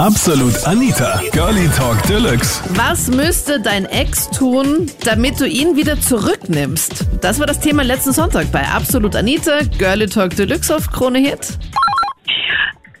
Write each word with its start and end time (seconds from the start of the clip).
Absolut 0.00 0.66
Anita, 0.66 1.20
Girlie 1.30 1.68
Talk 1.76 2.02
Deluxe. 2.04 2.64
Was 2.74 3.14
müsste 3.14 3.60
dein 3.60 3.84
Ex 3.84 4.30
tun, 4.30 4.86
damit 5.04 5.38
du 5.38 5.46
ihn 5.46 5.76
wieder 5.76 6.00
zurücknimmst? 6.00 7.22
Das 7.22 7.38
war 7.38 7.46
das 7.46 7.60
Thema 7.60 7.84
letzten 7.84 8.12
Sonntag 8.12 8.50
bei 8.50 8.62
Absolut 8.62 9.14
Anita, 9.14 9.58
Girlie 9.78 10.06
Talk 10.06 10.34
Deluxe 10.36 10.74
auf 10.74 10.90
Krone 10.90 11.18
Hit. 11.18 11.58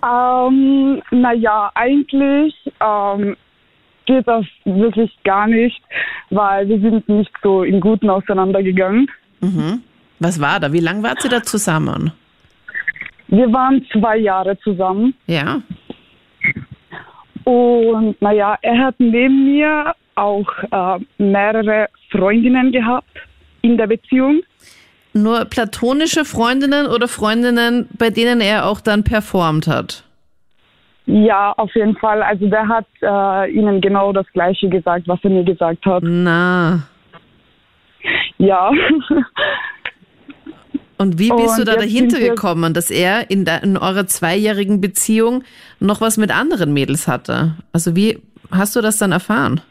Ähm, 0.04 1.00
naja, 1.10 1.70
eigentlich 1.74 2.54
ähm, 2.80 3.34
geht 4.04 4.28
das 4.28 4.44
wirklich 4.66 5.10
gar 5.24 5.46
nicht, 5.46 5.80
weil 6.28 6.68
wir 6.68 6.80
sind 6.80 7.08
nicht 7.08 7.32
so 7.42 7.62
im 7.62 7.80
Guten 7.80 8.10
auseinandergegangen. 8.10 9.10
Was 10.18 10.38
war 10.38 10.60
da? 10.60 10.70
Wie 10.70 10.80
lange 10.80 11.02
wart 11.02 11.24
ihr 11.24 11.30
da 11.30 11.42
zusammen? 11.42 12.12
Wir 13.28 13.50
waren 13.50 13.86
zwei 13.90 14.18
Jahre 14.18 14.58
zusammen 14.58 15.14
Ja. 15.26 15.62
Und 17.50 18.22
naja, 18.22 18.56
er 18.62 18.78
hat 18.78 18.94
neben 18.98 19.44
mir 19.44 19.94
auch 20.14 20.48
äh, 20.70 20.98
mehrere 21.18 21.88
Freundinnen 22.10 22.72
gehabt 22.72 23.16
in 23.62 23.76
der 23.76 23.86
Beziehung. 23.86 24.42
Nur 25.12 25.44
platonische 25.46 26.24
Freundinnen 26.24 26.86
oder 26.86 27.08
Freundinnen, 27.08 27.88
bei 27.98 28.10
denen 28.10 28.40
er 28.40 28.66
auch 28.66 28.80
dann 28.80 29.02
performt 29.02 29.66
hat? 29.66 30.04
Ja, 31.06 31.52
auf 31.56 31.74
jeden 31.74 31.96
Fall. 31.96 32.22
Also 32.22 32.46
der 32.46 32.68
hat 32.68 32.86
äh, 33.02 33.50
ihnen 33.50 33.80
genau 33.80 34.12
das 34.12 34.26
Gleiche 34.32 34.68
gesagt, 34.68 35.08
was 35.08 35.18
er 35.24 35.30
mir 35.30 35.44
gesagt 35.44 35.84
hat. 35.84 36.04
Na. 36.04 36.82
Ja. 38.38 38.70
Und 41.00 41.18
wie 41.18 41.30
bist 41.30 41.56
du 41.56 41.62
Und 41.62 41.68
da 41.68 41.72
jetzt 41.72 41.84
dahinter 41.84 42.18
gekommen, 42.20 42.74
dass 42.74 42.90
er 42.90 43.30
in, 43.30 43.46
de, 43.46 43.62
in 43.62 43.78
eurer 43.78 44.06
zweijährigen 44.06 44.82
Beziehung 44.82 45.44
noch 45.80 46.02
was 46.02 46.18
mit 46.18 46.30
anderen 46.30 46.74
Mädels 46.74 47.08
hatte? 47.08 47.54
Also 47.72 47.96
wie 47.96 48.18
hast 48.50 48.76
du 48.76 48.82
das 48.82 48.98
dann 48.98 49.10
erfahren? 49.10 49.62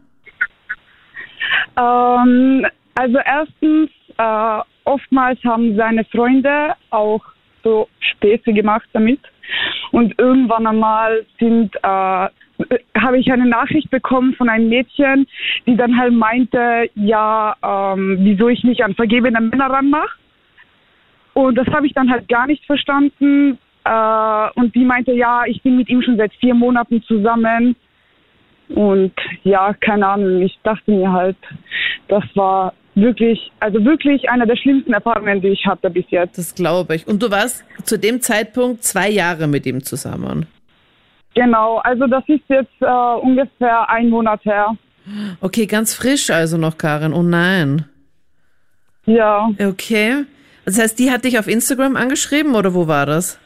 Ähm, 1.77 2.65
also 2.95 3.19
erstens, 3.23 3.91
äh, 4.17 4.61
oftmals 4.85 5.39
haben 5.43 5.75
seine 5.75 6.03
Freunde 6.05 6.73
auch 6.89 7.21
so 7.63 7.87
Späße 7.99 8.51
gemacht 8.51 8.89
damit. 8.93 9.19
Und 9.91 10.17
irgendwann 10.17 10.65
einmal 10.65 11.27
sind, 11.39 11.75
äh, 11.75 12.27
habe 12.97 13.19
ich 13.19 13.31
eine 13.31 13.45
Nachricht 13.45 13.91
bekommen 13.91 14.33
von 14.33 14.49
einem 14.49 14.69
Mädchen, 14.69 15.27
die 15.67 15.77
dann 15.77 15.95
halt 15.95 16.13
meinte, 16.13 16.89
ja, 16.95 17.55
ähm, 17.63 18.17
wieso 18.21 18.49
ich 18.49 18.63
mich 18.63 18.83
an 18.83 18.95
vergebene 18.95 19.39
Männer 19.39 19.69
ranmache. 19.69 20.17
Und 21.39 21.55
das 21.55 21.67
habe 21.67 21.87
ich 21.87 21.93
dann 21.93 22.09
halt 22.09 22.27
gar 22.27 22.47
nicht 22.47 22.65
verstanden. 22.65 23.57
Äh, 23.85 24.49
und 24.55 24.75
die 24.75 24.83
meinte, 24.83 25.13
ja, 25.13 25.43
ich 25.45 25.61
bin 25.63 25.77
mit 25.77 25.87
ihm 25.87 26.01
schon 26.01 26.17
seit 26.17 26.33
vier 26.33 26.53
Monaten 26.53 27.01
zusammen. 27.03 27.75
Und 28.67 29.13
ja, 29.43 29.73
keine 29.73 30.05
Ahnung, 30.07 30.41
ich 30.41 30.59
dachte 30.63 30.91
mir 30.91 31.11
halt, 31.11 31.37
das 32.09 32.23
war 32.35 32.73
wirklich, 32.93 33.51
also 33.61 33.83
wirklich 33.85 34.29
eine 34.29 34.45
der 34.45 34.57
schlimmsten 34.57 34.91
Erfahrungen, 34.91 35.41
die 35.41 35.47
ich 35.47 35.65
hatte 35.65 35.89
bis 35.89 36.05
jetzt. 36.09 36.37
Das 36.37 36.53
glaube 36.53 36.95
ich. 36.95 37.07
Und 37.07 37.23
du 37.23 37.31
warst 37.31 37.63
zu 37.83 37.97
dem 37.97 38.19
Zeitpunkt 38.19 38.83
zwei 38.83 39.09
Jahre 39.09 39.47
mit 39.47 39.65
ihm 39.65 39.81
zusammen. 39.81 40.45
Genau, 41.35 41.77
also 41.77 42.05
das 42.07 42.23
ist 42.27 42.43
jetzt 42.49 42.81
äh, 42.81 43.15
ungefähr 43.21 43.89
ein 43.89 44.09
Monat 44.09 44.43
her. 44.43 44.75
Okay, 45.39 45.65
ganz 45.65 45.93
frisch 45.95 46.29
also 46.29 46.57
noch, 46.57 46.77
Karin. 46.77 47.13
Oh 47.13 47.23
nein. 47.23 47.85
Ja, 49.05 49.49
Okay. 49.57 50.25
Das 50.69 50.77
heißt, 50.77 50.99
die 50.99 51.09
hat 51.09 51.25
dich 51.25 51.39
auf 51.39 51.47
Instagram 51.47 51.95
angeschrieben 51.95 52.53
oder 52.53 52.75
wo 52.75 52.87
war 52.87 53.07
das? 53.07 53.39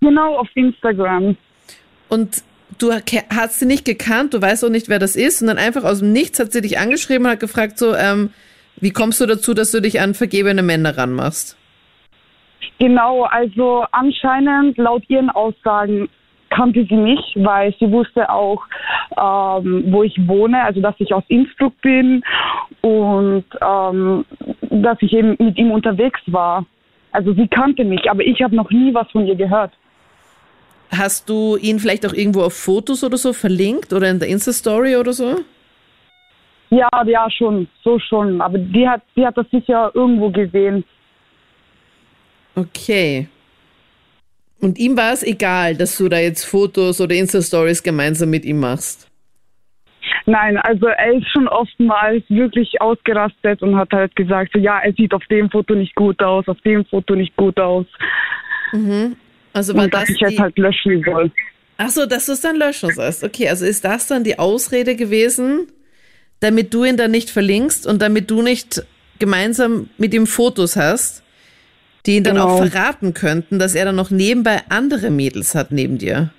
genau 0.00 0.36
auf 0.36 0.48
Instagram. 0.54 1.36
Und 2.08 2.42
du 2.78 2.92
hast 2.92 3.60
sie 3.60 3.66
nicht 3.66 3.84
gekannt, 3.84 4.34
du 4.34 4.42
weißt 4.42 4.64
auch 4.64 4.68
nicht, 4.68 4.88
wer 4.88 4.98
das 4.98 5.14
ist, 5.14 5.42
und 5.42 5.46
dann 5.46 5.58
einfach 5.58 5.84
aus 5.84 6.00
dem 6.00 6.12
Nichts 6.12 6.40
hat 6.40 6.50
sie 6.50 6.60
dich 6.60 6.76
angeschrieben 6.80 7.26
und 7.26 7.30
hat 7.30 7.38
gefragt 7.38 7.78
so, 7.78 7.94
ähm, 7.94 8.30
wie 8.80 8.90
kommst 8.90 9.20
du 9.20 9.26
dazu, 9.26 9.54
dass 9.54 9.70
du 9.70 9.80
dich 9.80 10.00
an 10.00 10.14
vergebene 10.14 10.64
Männer 10.64 10.98
ranmachst? 10.98 11.56
Genau, 12.80 13.22
also 13.22 13.84
anscheinend 13.92 14.76
laut 14.76 15.04
ihren 15.08 15.30
Aussagen 15.30 16.08
kannte 16.50 16.84
sie 16.88 16.96
mich, 16.96 17.20
weil 17.36 17.72
sie 17.78 17.90
wusste 17.90 18.28
auch, 18.28 18.62
ähm, 19.16 19.84
wo 19.86 20.02
ich 20.02 20.16
wohne, 20.26 20.62
also 20.62 20.80
dass 20.80 20.94
ich 20.98 21.14
aus 21.14 21.22
Innsbruck 21.28 21.80
bin 21.80 22.22
und 22.80 23.44
ähm, 23.62 24.24
dass 24.70 24.98
ich 25.00 25.12
eben 25.12 25.36
mit 25.38 25.58
ihm 25.58 25.70
unterwegs 25.72 26.20
war. 26.26 26.64
Also 27.12 27.34
sie 27.34 27.48
kannte 27.48 27.84
mich, 27.84 28.08
aber 28.08 28.22
ich 28.22 28.40
habe 28.40 28.54
noch 28.54 28.70
nie 28.70 28.94
was 28.94 29.10
von 29.10 29.26
ihr 29.26 29.34
gehört. 29.34 29.72
Hast 30.90 31.28
du 31.28 31.56
ihn 31.56 31.78
vielleicht 31.78 32.06
auch 32.06 32.12
irgendwo 32.12 32.42
auf 32.42 32.54
Fotos 32.54 33.04
oder 33.04 33.16
so 33.16 33.32
verlinkt 33.32 33.92
oder 33.92 34.08
in 34.08 34.18
der 34.18 34.28
Insta-Story 34.28 34.96
oder 34.96 35.12
so? 35.12 35.36
Ja, 36.70 36.88
ja, 37.04 37.28
schon, 37.30 37.68
so 37.82 37.98
schon. 37.98 38.40
Aber 38.40 38.58
die 38.58 38.88
hat, 38.88 39.02
die 39.16 39.26
hat 39.26 39.36
das 39.36 39.46
sicher 39.50 39.90
irgendwo 39.94 40.30
gesehen. 40.30 40.84
Okay. 42.54 43.28
Und 44.60 44.78
ihm 44.78 44.96
war 44.96 45.12
es 45.12 45.22
egal, 45.22 45.74
dass 45.74 45.96
du 45.96 46.08
da 46.08 46.18
jetzt 46.18 46.44
Fotos 46.44 47.00
oder 47.00 47.14
Insta-Stories 47.14 47.82
gemeinsam 47.82 48.30
mit 48.30 48.44
ihm 48.44 48.60
machst. 48.60 49.09
Nein, 50.30 50.58
also 50.58 50.86
er 50.86 51.12
ist 51.14 51.28
schon 51.32 51.48
oftmals 51.48 52.22
wirklich 52.28 52.80
ausgerastet 52.80 53.62
und 53.62 53.76
hat 53.76 53.90
halt 53.90 54.14
gesagt, 54.14 54.52
so, 54.54 54.60
ja, 54.60 54.78
er 54.78 54.92
sieht 54.92 55.12
auf 55.12 55.24
dem 55.26 55.50
Foto 55.50 55.74
nicht 55.74 55.96
gut 55.96 56.22
aus, 56.22 56.46
auf 56.46 56.60
dem 56.60 56.84
Foto 56.84 57.16
nicht 57.16 57.34
gut 57.36 57.58
aus. 57.58 57.84
Also 59.52 59.74
war 59.74 59.84
Und 59.84 59.92
dass 59.92 60.02
das 60.02 60.10
ich 60.10 60.20
jetzt 60.20 60.38
halt 60.38 60.56
löschen 60.56 61.02
soll. 61.04 61.32
Ach 61.78 61.88
so, 61.88 62.06
dass 62.06 62.26
du 62.26 62.32
es 62.32 62.42
dann 62.42 62.54
löschen 62.54 62.90
sollst. 62.92 63.24
Okay, 63.24 63.48
also 63.48 63.66
ist 63.66 63.84
das 63.84 64.06
dann 64.06 64.22
die 64.22 64.38
Ausrede 64.38 64.94
gewesen, 64.94 65.66
damit 66.38 66.72
du 66.74 66.84
ihn 66.84 66.96
dann 66.96 67.10
nicht 67.10 67.30
verlinkst 67.30 67.84
und 67.88 68.00
damit 68.00 68.30
du 68.30 68.40
nicht 68.42 68.84
gemeinsam 69.18 69.90
mit 69.98 70.14
ihm 70.14 70.28
Fotos 70.28 70.76
hast, 70.76 71.24
die 72.06 72.16
ihn 72.18 72.22
dann 72.22 72.36
Genau. 72.36 72.46
auch 72.50 72.64
verraten 72.64 73.14
könnten, 73.14 73.58
dass 73.58 73.74
er 73.74 73.84
dann 73.84 73.96
noch 73.96 74.10
nebenbei 74.10 74.60
andere 74.68 75.10
Mädels 75.10 75.56
hat 75.56 75.72
neben 75.72 75.98
dir. 75.98 76.30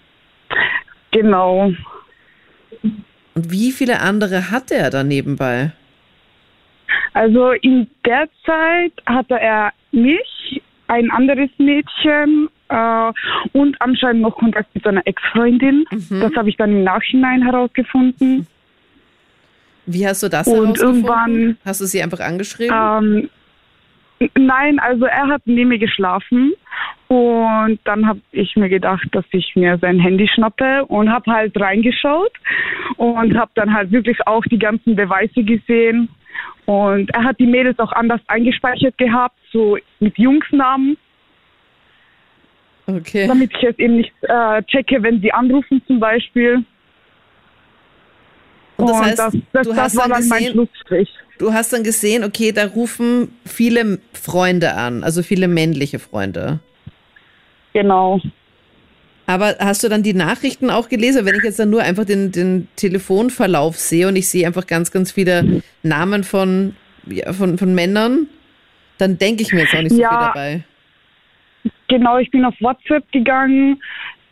Genau. 1.12 1.74
Und 3.36 3.52
wie 3.52 3.72
viele 3.72 4.02
andere 4.02 4.52
hatte 4.52 4.75
er 4.75 4.90
dann 4.90 5.08
nebenbei? 5.08 5.72
Also 7.14 7.52
in 7.52 7.88
der 8.06 8.28
Zeit 8.46 8.94
hatte 9.06 9.40
er 9.40 9.72
mich, 9.92 10.62
ein 10.88 11.09
anderes 11.12 11.50
Mädchen 11.58 12.50
äh, 12.68 13.12
und 13.53 13.81
anscheinend 13.81 14.22
noch 14.24 14.36
Kontakt 14.38 14.74
mit 14.75 14.84
seiner 14.84 15.06
Ex-Freundin. 15.08 15.86
Das 16.09 16.34
habe 16.36 16.50
ich 16.50 16.58
dann 16.58 16.72
im 16.72 16.84
Nachhinein 16.84 17.42
herausgefunden. 17.44 18.46
Wie 19.86 20.06
hast 20.06 20.22
du 20.24 20.28
das 20.28 20.48
Und 20.48 20.56
herausgefunden? 20.56 20.96
irgendwann- 21.03 21.58
Hast 21.63 21.80
du 21.81 21.86
sie 21.86 22.02
einfach 22.03 22.19
angeschrieben? 22.19 22.75
Ähm, 22.75 23.30
nein, 24.38 24.80
also 24.80 25.06
er 25.06 25.28
hat 25.30 25.42
neben 25.46 25.69
mir 25.69 25.80
geschlafen 25.80 26.53
und 27.11 27.79
dann 27.83 28.07
habe 28.07 28.22
ich 28.31 28.55
mir 28.55 28.69
gedacht, 28.69 29.05
dass 29.11 29.25
ich 29.31 29.53
mir 29.57 29.77
sein 29.79 29.99
Handy 29.99 30.29
schnappe 30.33 30.85
und 30.85 31.11
habe 31.11 31.29
halt 31.29 31.59
reingeschaut 31.59 32.31
und 32.95 33.38
habe 33.38 33.51
dann 33.55 33.73
halt 33.73 33.91
wirklich 33.91 34.25
auch 34.25 34.45
die 34.45 34.57
ganzen 34.57 34.95
Beweise 34.95 35.44
gesehen 35.44 36.07
und 36.66 37.13
er 37.13 37.25
hat 37.25 37.38
die 37.38 37.47
Mädels 37.47 37.77
auch 37.79 37.91
anders 37.91 38.21
eingespeichert 38.27 38.97
gehabt, 38.97 39.35
so 39.51 39.77
mit 40.00 40.17
Jungsnamen, 40.17 40.95
Okay. 42.88 43.27
damit 43.27 43.51
ich 43.57 43.63
es 43.63 43.77
eben 43.77 43.97
nicht 43.97 44.13
äh, 44.21 44.63
checke, 44.63 45.03
wenn 45.03 45.19
sie 45.19 45.33
anrufen 45.33 45.81
zum 45.88 46.00
Beispiel. 46.00 46.63
Und 48.77 48.89
das 48.89 49.01
heißt, 49.01 49.19
das, 49.19 49.33
das, 49.51 49.67
du 49.67 49.73
das 49.73 49.79
hast 49.81 49.97
war 49.97 50.07
dann 50.07 50.11
dann 50.21 50.27
mein 50.29 50.39
gesehen, 50.39 50.53
Schlussstrich. 50.53 51.09
du 51.39 51.51
hast 51.51 51.73
dann 51.73 51.83
gesehen, 51.83 52.23
okay, 52.23 52.53
da 52.53 52.67
rufen 52.67 53.38
viele 53.45 54.00
Freunde 54.13 54.75
an, 54.75 55.03
also 55.03 55.23
viele 55.23 55.50
männliche 55.50 56.00
Freunde. 56.00 56.61
Genau. 57.73 58.19
Aber 59.27 59.55
hast 59.59 59.83
du 59.83 59.89
dann 59.89 60.03
die 60.03 60.13
Nachrichten 60.13 60.69
auch 60.69 60.89
gelesen? 60.89 61.25
Wenn 61.25 61.35
ich 61.35 61.43
jetzt 61.43 61.59
dann 61.59 61.69
nur 61.69 61.81
einfach 61.81 62.05
den, 62.05 62.31
den 62.31 62.68
Telefonverlauf 62.75 63.77
sehe 63.77 64.07
und 64.07 64.15
ich 64.15 64.27
sehe 64.29 64.45
einfach 64.45 64.68
ganz, 64.68 64.91
ganz 64.91 65.12
viele 65.12 65.62
Namen 65.83 66.23
von, 66.23 66.75
ja, 67.06 67.31
von, 67.31 67.57
von 67.57 67.73
Männern, 67.73 68.27
dann 68.97 69.18
denke 69.18 69.44
ich 69.44 69.53
mir 69.53 69.62
jetzt 69.62 69.73
auch 69.73 69.81
nicht 69.81 69.94
so 69.95 70.01
Ja. 70.01 70.09
viel 70.09 70.19
dabei. 70.19 70.63
Genau, 71.88 72.18
ich 72.18 72.29
bin 72.31 72.44
auf 72.44 72.56
WhatsApp 72.59 73.09
gegangen 73.12 73.81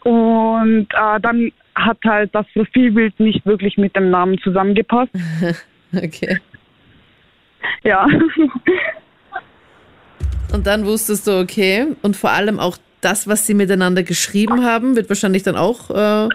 und 0.03 0.87
äh, 0.93 1.19
dann 1.21 1.51
hat 1.75 1.97
halt 2.05 2.33
das 2.33 2.45
Profilbild 2.53 3.19
nicht 3.19 3.45
wirklich 3.45 3.77
mit 3.77 3.95
dem 3.95 4.09
Namen 4.09 4.37
zusammengepasst. 4.39 5.11
Okay. 5.91 6.37
Ja. 7.83 8.05
Und 10.53 10.67
dann 10.67 10.85
wusstest 10.85 11.25
du, 11.25 11.39
okay, 11.39 11.87
und 12.03 12.15
vor 12.15 12.29
allem 12.29 12.59
auch 12.59 12.77
das, 13.01 13.27
was 13.27 13.45
sie 13.47 13.53
miteinander 13.53 14.03
geschrieben 14.03 14.63
haben, 14.65 14.95
wird 14.95 15.09
wahrscheinlich 15.09 15.43
dann 15.43 15.55
auch 15.55 15.89
äh, 15.89 16.29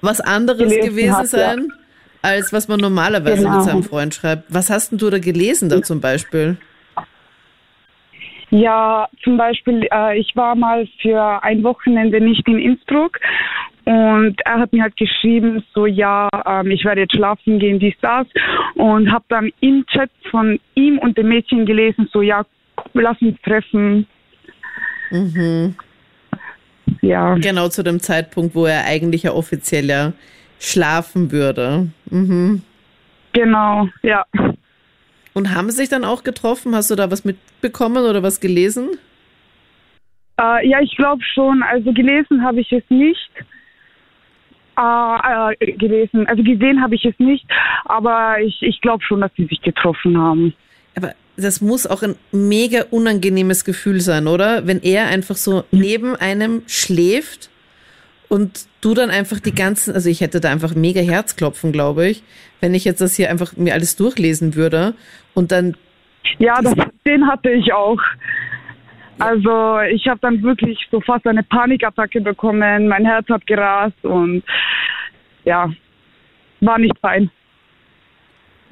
was 0.00 0.20
anderes 0.20 0.58
Gelesen 0.70 0.88
gewesen 0.90 1.16
hat, 1.16 1.32
ja. 1.32 1.38
sein, 1.38 1.72
als 2.22 2.52
was 2.52 2.68
man 2.68 2.80
normalerweise 2.80 3.42
Genau. 3.44 3.56
mit 3.56 3.64
seinem 3.64 3.82
Freund 3.82 4.14
schreibt. 4.14 4.44
Was 4.48 4.70
hast 4.70 4.90
denn 4.90 4.98
du 4.98 5.10
da 5.10 5.18
gelesen 5.18 5.68
da 5.68 5.82
zum 5.82 6.00
Beispiel? 6.00 6.56
Ja, 8.50 9.08
zum 9.22 9.36
Beispiel, 9.36 9.86
äh, 9.92 10.18
ich 10.18 10.36
war 10.36 10.54
mal 10.54 10.86
für 11.02 11.42
ein 11.42 11.64
Wochenende 11.64 12.20
nicht 12.20 12.46
in 12.46 12.58
Innsbruck 12.58 13.18
Und 13.86 14.36
er 14.46 14.60
hat 14.60 14.72
mir 14.72 14.82
halt 14.82 14.96
geschrieben, 14.96 15.62
so 15.74 15.84
ja, 15.84 16.28
ähm, 16.46 16.70
ich 16.70 16.84
werde 16.86 17.02
jetzt 17.02 17.14
schlafen 17.14 17.58
gehen, 17.58 17.78
dies, 17.78 17.94
das. 18.00 18.26
Und 18.76 19.12
habe 19.12 19.24
dann 19.28 19.50
im 19.60 19.84
Chat 19.86 20.10
von 20.30 20.58
ihm 20.74 20.98
und 20.98 21.18
dem 21.18 21.28
Mädchen 21.28 21.66
gelesen, 21.66 22.08
so 22.10 22.22
ja, 22.22 22.46
lass 22.94 23.20
uns 23.20 23.38
treffen. 23.42 24.06
Mhm. 25.10 25.74
Ja. 27.00 27.34
Genau 27.34 27.68
zu 27.68 27.82
dem 27.82 28.00
Zeitpunkt, 28.00 28.54
wo 28.54 28.66
er 28.66 28.84
eigentlich 28.84 29.24
ja 29.24 29.32
offiziell 29.32 29.86
ja 29.86 30.12
schlafen 30.58 31.32
würde. 31.32 31.88
Mhm. 32.10 32.62
Genau, 33.32 33.88
ja. 34.02 34.24
Und 35.34 35.54
haben 35.54 35.70
sie 35.70 35.78
sich 35.78 35.88
dann 35.88 36.04
auch 36.04 36.22
getroffen? 36.22 36.74
Hast 36.74 36.90
du 36.90 36.94
da 36.94 37.10
was 37.10 37.24
mitbekommen 37.24 38.04
oder 38.04 38.22
was 38.22 38.40
gelesen? 38.40 38.90
Äh, 40.40 40.68
ja, 40.68 40.80
ich 40.80 40.96
glaube 40.96 41.22
schon. 41.22 41.62
Also 41.62 41.92
gelesen 41.92 42.44
habe 42.44 42.60
ich 42.60 42.72
es 42.72 42.84
nicht. 42.88 43.30
Äh, 44.76 45.54
äh, 45.54 45.72
gelesen, 45.76 46.26
also 46.26 46.42
gesehen 46.42 46.82
habe 46.82 46.96
ich 46.96 47.04
es 47.04 47.16
nicht, 47.18 47.46
aber 47.84 48.40
ich, 48.40 48.60
ich 48.60 48.80
glaube 48.80 49.04
schon, 49.04 49.20
dass 49.20 49.30
sie 49.36 49.46
sich 49.46 49.60
getroffen 49.60 50.18
haben. 50.18 50.54
Das 51.36 51.60
muss 51.60 51.86
auch 51.86 52.02
ein 52.02 52.14
mega 52.30 52.84
unangenehmes 52.90 53.64
Gefühl 53.64 54.00
sein, 54.00 54.26
oder? 54.28 54.66
Wenn 54.66 54.80
er 54.82 55.06
einfach 55.06 55.36
so 55.36 55.64
neben 55.72 56.14
einem 56.14 56.62
schläft 56.66 57.50
und 58.28 58.66
du 58.80 58.94
dann 58.94 59.10
einfach 59.10 59.40
die 59.40 59.54
ganzen, 59.54 59.94
also 59.94 60.08
ich 60.08 60.20
hätte 60.20 60.40
da 60.40 60.50
einfach 60.50 60.74
mega 60.74 61.00
Herzklopfen, 61.00 61.72
glaube 61.72 62.08
ich, 62.08 62.22
wenn 62.60 62.74
ich 62.74 62.84
jetzt 62.84 63.00
das 63.00 63.16
hier 63.16 63.30
einfach 63.30 63.56
mir 63.56 63.74
alles 63.74 63.96
durchlesen 63.96 64.54
würde 64.54 64.94
und 65.34 65.50
dann. 65.52 65.76
Ja, 66.38 66.60
das, 66.62 66.74
den 67.04 67.26
hatte 67.26 67.50
ich 67.50 67.72
auch. 67.72 68.00
Also 69.18 69.80
ich 69.90 70.08
habe 70.08 70.20
dann 70.20 70.42
wirklich 70.42 70.78
so 70.90 71.00
fast 71.00 71.26
eine 71.26 71.42
Panikattacke 71.42 72.20
bekommen, 72.20 72.88
mein 72.88 73.04
Herz 73.04 73.28
hat 73.28 73.46
gerast 73.46 74.04
und 74.04 74.42
ja, 75.44 75.70
war 76.60 76.78
nicht 76.78 76.98
fein. 77.00 77.30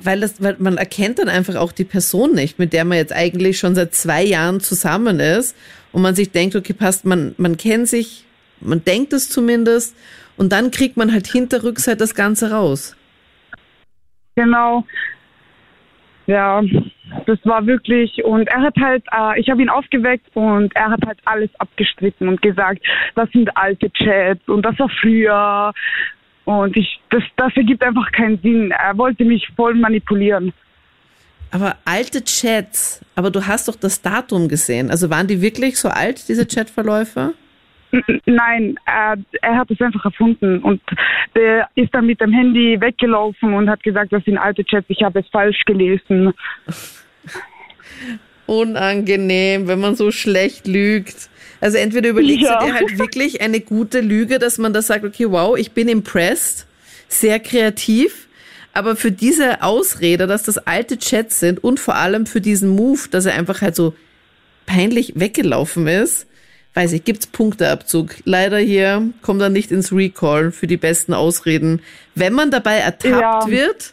Weil, 0.05 0.21
das, 0.21 0.43
weil 0.43 0.57
man 0.59 0.79
erkennt 0.79 1.19
dann 1.19 1.29
einfach 1.29 1.57
auch 1.57 1.73
die 1.73 1.85
Person 1.85 2.35
nicht, 2.35 2.59
mit 2.59 2.73
der 2.73 2.85
man 2.85 2.99
jetzt 2.99 3.13
eigentlich 3.13 3.59
schon 3.59 3.75
seit 3.75 3.95
zwei 3.95 4.23
Jahren 4.23 4.61
zusammen 4.61 5.21
ist 5.21 5.57
und 5.93 6.03
man 6.03 6.15
sich 6.15 6.31
denkt, 6.33 6.57
okay, 6.57 6.73
passt, 6.73 7.05
man, 7.05 7.35
man 7.39 7.57
kennt 7.57 7.89
sich, 7.89 8.25
man 8.61 8.85
denkt 8.85 9.13
es 9.13 9.29
zumindest 9.29 9.97
und 10.37 10.53
dann 10.53 10.71
kriegt 10.71 10.97
man 10.97 11.13
halt 11.13 11.27
hinter 11.27 11.63
Rückseite 11.63 11.99
das 11.99 12.15
Ganze 12.15 12.51
raus. 12.51 12.97
Genau. 14.35 14.85
Ja, 16.27 16.63
das 17.27 17.39
war 17.45 17.67
wirklich 17.67 18.25
und 18.25 18.47
er 18.49 18.63
hat 18.63 18.77
halt, 18.81 19.05
äh, 19.13 19.41
ich 19.41 19.51
habe 19.51 19.61
ihn 19.61 19.69
aufgeweckt 19.69 20.27
und 20.35 20.75
er 20.77 20.91
hat 20.91 21.05
halt 21.05 21.19
alles 21.25 21.51
abgestritten 21.59 22.29
und 22.29 22.41
gesagt, 22.41 22.81
das 23.17 23.29
sind 23.33 23.55
alte 23.57 23.91
Chats 23.93 24.47
und 24.49 24.63
das 24.63 24.79
war 24.79 24.89
früher 25.01 25.73
und 26.45 26.77
ich, 26.77 27.01
das, 27.11 27.23
das 27.37 27.57
ergibt 27.57 27.83
einfach 27.83 28.11
keinen 28.13 28.39
Sinn. 28.39 28.71
Er 28.71 28.97
wollte 28.99 29.25
mich 29.25 29.49
voll 29.57 29.75
manipulieren. 29.75 30.53
Aber 31.51 31.77
alte 31.85 32.25
Chats, 32.25 33.05
aber 33.15 33.31
du 33.31 33.47
hast 33.47 33.69
doch 33.69 33.77
das 33.77 34.01
Datum 34.01 34.49
gesehen. 34.49 34.91
Also 34.91 35.11
waren 35.11 35.27
die 35.27 35.43
wirklich 35.43 35.79
so 35.79 35.89
alt, 35.89 36.29
diese 36.29 36.47
Chatverläufe? 36.47 37.35
Nein, 38.25 38.77
er, 38.87 39.17
er 39.43 39.57
hat 39.59 39.71
es 39.71 39.79
einfach 39.83 40.07
erfunden 40.07 40.61
und 40.61 40.81
der 41.35 41.69
ist 41.75 41.95
dann 41.95 42.07
mit 42.07 42.23
dem 42.23 42.33
Handy 42.33 42.81
weggelaufen 42.81 43.53
und 43.53 43.69
hat 43.69 43.83
gesagt, 43.83 44.15
das 44.15 44.25
sind 44.25 44.39
alte 44.39 44.65
Chats, 44.65 44.87
ich 44.89 45.03
habe 45.03 45.21
es 45.21 45.29
falsch 45.29 45.63
gelesen. 45.67 46.33
Unangenehm, 48.47 49.69
wenn 49.69 49.81
man 49.81 49.95
so 49.95 50.11
schlecht 50.11 50.67
lügt. 50.67 51.29
Also 51.63 51.79
entweder 51.79 52.11
überlegst 52.11 52.43
ja. 52.43 52.59
du 52.59 52.67
dir 52.67 52.75
halt 52.75 52.99
wirklich 52.99 53.41
eine 53.41 53.61
gute 53.61 54.01
Lüge, 54.01 54.41
dass 54.41 54.59
man 54.59 54.73
da 54.73 54.83
sagt, 54.83 55.05
okay, 55.05 55.31
wow, 55.31 55.57
ich 55.57 55.71
bin 55.71 55.89
impressed, 55.89 56.67
sehr 57.09 57.39
kreativ, 57.39 58.27
aber 58.75 58.97
für 58.97 59.13
diese 59.13 59.63
Ausrede, 59.63 60.27
dass 60.27 60.43
das 60.43 60.59
alte 60.59 60.99
Chats 60.99 61.39
sind 61.39 61.63
und 61.63 61.79
vor 61.79 61.95
allem 61.95 62.27
für 62.27 62.41
diesen 62.41 62.71
Move, 62.71 63.03
dass 63.11 63.27
er 63.27 63.35
einfach 63.35 63.61
halt 63.61 63.77
so 63.77 63.95
peinlich 64.67 65.13
weggelaufen 65.15 65.87
ist, 65.87 66.27
weiß 66.75 66.93
ich, 66.95 67.05
gibt's 67.05 67.29
Punkteabzug. 67.29 68.17
Leider 68.25 68.59
hier 68.59 69.11
kommt 69.23 69.41
er 69.41 69.49
nicht 69.49 69.71
ins 69.71 69.93
Recall 69.93 70.51
für 70.51 70.67
die 70.67 70.79
besten 70.79 71.15
Ausreden. 71.15 71.81
Wenn 72.17 72.33
man 72.33 72.51
dabei 72.51 72.79
ertappt 72.79 73.21
ja. 73.21 73.47
wird, 73.47 73.93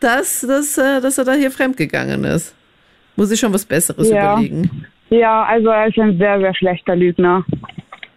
dass, 0.00 0.40
dass, 0.40 0.76
äh, 0.78 1.00
dass 1.00 1.18
er 1.18 1.24
da 1.24 1.34
hier 1.34 1.52
fremdgegangen 1.52 2.24
ist. 2.24 2.54
Muss 3.14 3.30
ich 3.30 3.38
schon 3.38 3.52
was 3.52 3.64
Besseres 3.64 4.08
ja. 4.08 4.32
überlegen. 4.32 4.86
Ja, 5.10 5.44
also 5.44 5.68
er 5.68 5.86
ist 5.88 5.98
ein 5.98 6.18
sehr, 6.18 6.40
sehr 6.40 6.54
schlechter 6.54 6.96
Lügner. 6.96 7.44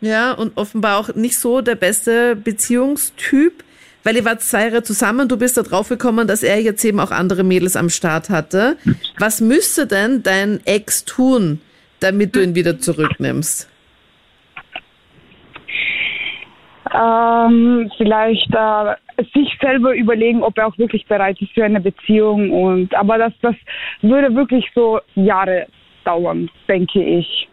Ja, 0.02 0.34
und 0.34 0.56
offenbar 0.58 1.00
auch 1.00 1.16
nicht 1.16 1.38
so 1.40 1.62
der 1.62 1.76
beste 1.76 2.36
Beziehungstyp, 2.36 3.64
weil 4.04 4.16
ihr 4.16 4.26
wart 4.26 4.42
zwei 4.42 4.68
Jahre 4.68 4.84
zusammen, 4.84 5.28
du 5.28 5.38
bist 5.38 5.58
da 5.58 5.64
drauf 5.64 5.90
gekommen, 5.90 6.28
dass 6.28 6.44
er 6.44 6.62
jetzt 6.62 6.84
eben 6.86 7.00
auch 7.00 7.12
andere 7.12 7.44
Mädels 7.44 7.76
am 7.76 7.90
Start 7.90 8.30
hatte. 8.30 8.78
Was 9.20 9.42
müsste 9.42 9.88
denn 9.88 10.24
dein 10.24 10.62
Ex 10.66 11.04
tun, 11.04 11.62
damit 12.00 12.36
du 12.36 12.44
ihn 12.44 12.56
wieder 12.56 12.80
zurücknimmst? 12.80 13.70
Ähm, 16.94 17.92
vielleicht 17.98 18.54
äh, 18.54 19.24
sich 19.34 19.58
selber 19.60 19.94
überlegen, 19.94 20.44
ob 20.44 20.58
er 20.58 20.68
auch 20.68 20.78
wirklich 20.78 21.06
bereit 21.08 21.42
ist 21.42 21.52
für 21.52 21.66
eine 21.66 21.82
Beziehung. 21.82 22.52
Und 22.52 22.96
aber 22.96 23.18
das, 23.18 23.34
das 23.42 23.56
würde 24.02 24.34
wirklich 24.36 24.66
so 24.74 25.00
Jahre 25.16 25.68
dauern, 26.08 26.50
denke 26.68 27.04
ich. 27.04 27.48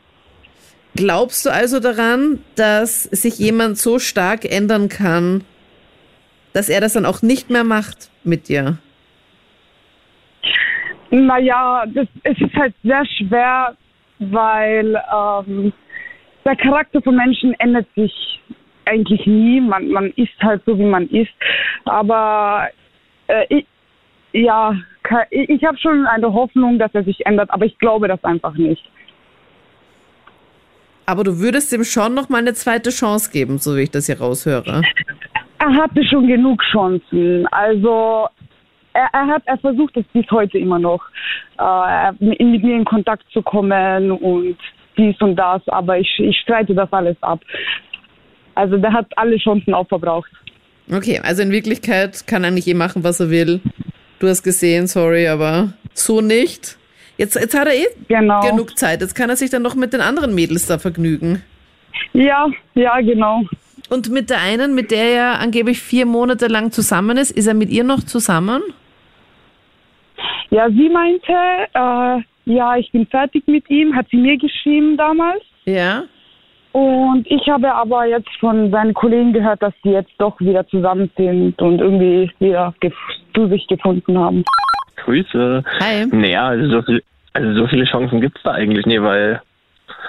Glaubst 0.96 1.44
du 1.44 1.50
also 1.50 1.80
daran, 1.80 2.38
dass 2.54 3.02
sich 3.04 3.38
jemand 3.38 3.78
so 3.78 3.98
stark 3.98 4.44
ändern 4.44 4.88
kann, 4.88 5.42
dass 6.52 6.68
er 6.68 6.80
das 6.80 6.92
dann 6.92 7.04
auch 7.04 7.20
nicht 7.20 7.50
mehr 7.50 7.64
macht 7.64 8.10
mit 8.22 8.48
dir? 8.48 8.78
Naja, 11.10 11.84
das, 11.86 12.06
es 12.22 12.40
ist 12.40 12.54
halt 12.54 12.74
sehr 12.84 13.04
schwer, 13.06 13.76
weil 14.18 15.00
ähm, 15.12 15.72
der 16.44 16.56
Charakter 16.56 17.02
von 17.02 17.16
Menschen 17.16 17.54
ändert 17.54 17.86
sich 17.96 18.40
eigentlich 18.84 19.26
nie. 19.26 19.60
Man, 19.60 19.88
man 19.88 20.10
ist 20.12 20.40
halt 20.40 20.62
so, 20.64 20.78
wie 20.78 20.84
man 20.84 21.08
ist. 21.08 21.32
Aber 21.84 22.68
äh, 23.26 23.46
ich, 23.48 23.66
ja, 24.32 24.76
ich 25.30 25.64
habe 25.64 25.78
schon 25.78 26.06
eine 26.06 26.32
Hoffnung, 26.32 26.78
dass 26.78 26.94
er 26.94 27.04
sich 27.04 27.26
ändert, 27.26 27.50
aber 27.50 27.66
ich 27.66 27.78
glaube 27.78 28.08
das 28.08 28.22
einfach 28.24 28.54
nicht. 28.54 28.82
Aber 31.06 31.24
du 31.24 31.38
würdest 31.38 31.72
ihm 31.72 31.84
schon 31.84 32.14
noch 32.14 32.28
mal 32.28 32.38
eine 32.38 32.54
zweite 32.54 32.90
Chance 32.90 33.30
geben, 33.30 33.58
so 33.58 33.76
wie 33.76 33.82
ich 33.82 33.90
das 33.90 34.06
hier 34.06 34.18
raushöre. 34.18 34.82
Er 35.58 35.76
hatte 35.76 36.02
schon 36.04 36.26
genug 36.26 36.62
Chancen. 36.72 37.46
Also 37.48 38.28
er, 38.94 39.08
er 39.12 39.26
hat, 39.26 39.42
er 39.44 39.58
versucht 39.58 39.96
es 39.96 40.04
bis 40.12 40.30
heute 40.30 40.58
immer 40.58 40.78
noch, 40.78 41.02
äh, 41.58 42.12
mit, 42.24 42.40
mir 42.40 42.76
in 42.76 42.84
Kontakt 42.84 43.24
zu 43.32 43.42
kommen 43.42 44.10
und 44.10 44.56
dies 44.96 45.20
und 45.20 45.36
das, 45.36 45.60
aber 45.68 45.98
ich, 45.98 46.18
ich 46.18 46.36
streite 46.38 46.74
das 46.74 46.92
alles 46.92 47.16
ab. 47.20 47.40
Also 48.54 48.76
der 48.76 48.92
hat 48.92 49.06
alle 49.16 49.36
Chancen 49.36 49.74
aufverbraucht. 49.74 50.30
Okay, 50.90 51.20
also 51.22 51.42
in 51.42 51.50
Wirklichkeit 51.50 52.26
kann 52.26 52.44
eigentlich 52.44 52.68
eh 52.68 52.74
machen, 52.74 53.04
was 53.04 53.20
er 53.20 53.30
will. 53.30 53.60
Du 54.18 54.28
hast 54.28 54.42
gesehen, 54.42 54.86
sorry, 54.86 55.26
aber 55.28 55.72
so 55.92 56.20
nicht. 56.20 56.76
Jetzt, 57.16 57.36
jetzt 57.36 57.58
hat 57.58 57.66
er 57.68 57.74
eh 57.74 57.86
genau. 58.08 58.40
genug 58.40 58.76
Zeit. 58.78 59.00
Jetzt 59.00 59.14
kann 59.14 59.30
er 59.30 59.36
sich 59.36 59.50
dann 59.50 59.62
noch 59.62 59.74
mit 59.74 59.92
den 59.92 60.00
anderen 60.00 60.34
Mädels 60.34 60.66
da 60.66 60.78
vergnügen. 60.78 61.42
Ja, 62.12 62.46
ja, 62.74 63.00
genau. 63.00 63.42
Und 63.90 64.10
mit 64.10 64.30
der 64.30 64.40
einen, 64.40 64.74
mit 64.74 64.90
der 64.90 65.04
er 65.04 65.40
angeblich 65.40 65.80
vier 65.80 66.06
Monate 66.06 66.46
lang 66.46 66.72
zusammen 66.72 67.16
ist, 67.16 67.30
ist 67.30 67.46
er 67.46 67.54
mit 67.54 67.70
ihr 67.70 67.84
noch 67.84 68.02
zusammen? 68.02 68.62
Ja, 70.50 70.68
sie 70.70 70.88
meinte, 70.88 71.32
äh, 71.74 72.52
ja, 72.52 72.76
ich 72.76 72.90
bin 72.92 73.06
fertig 73.06 73.46
mit 73.46 73.68
ihm, 73.68 73.94
hat 73.94 74.06
sie 74.10 74.16
mir 74.16 74.38
geschrieben 74.38 74.96
damals. 74.96 75.42
Ja. 75.64 76.04
Und 76.74 77.24
ich 77.28 77.48
habe 77.48 77.72
aber 77.72 78.04
jetzt 78.04 78.30
von 78.40 78.72
seinen 78.72 78.94
Kollegen 78.94 79.32
gehört, 79.32 79.62
dass 79.62 79.72
sie 79.84 79.90
jetzt 79.90 80.10
doch 80.18 80.40
wieder 80.40 80.66
zusammen 80.66 81.08
sind 81.16 81.62
und 81.62 81.80
irgendwie 81.80 82.28
wieder 82.40 82.74
zu 83.32 83.46
sich 83.46 83.64
gefunden 83.68 84.18
haben. 84.18 84.42
Grüße. 84.96 85.62
Hi. 85.78 86.06
Naja, 86.10 86.48
also 86.48 86.68
so, 86.68 86.82
viel, 86.82 87.00
also 87.32 87.54
so 87.54 87.68
viele 87.68 87.84
Chancen 87.84 88.20
gibt 88.20 88.38
es 88.38 88.42
da 88.42 88.54
eigentlich 88.54 88.86
nicht, 88.86 89.00
weil 89.02 89.40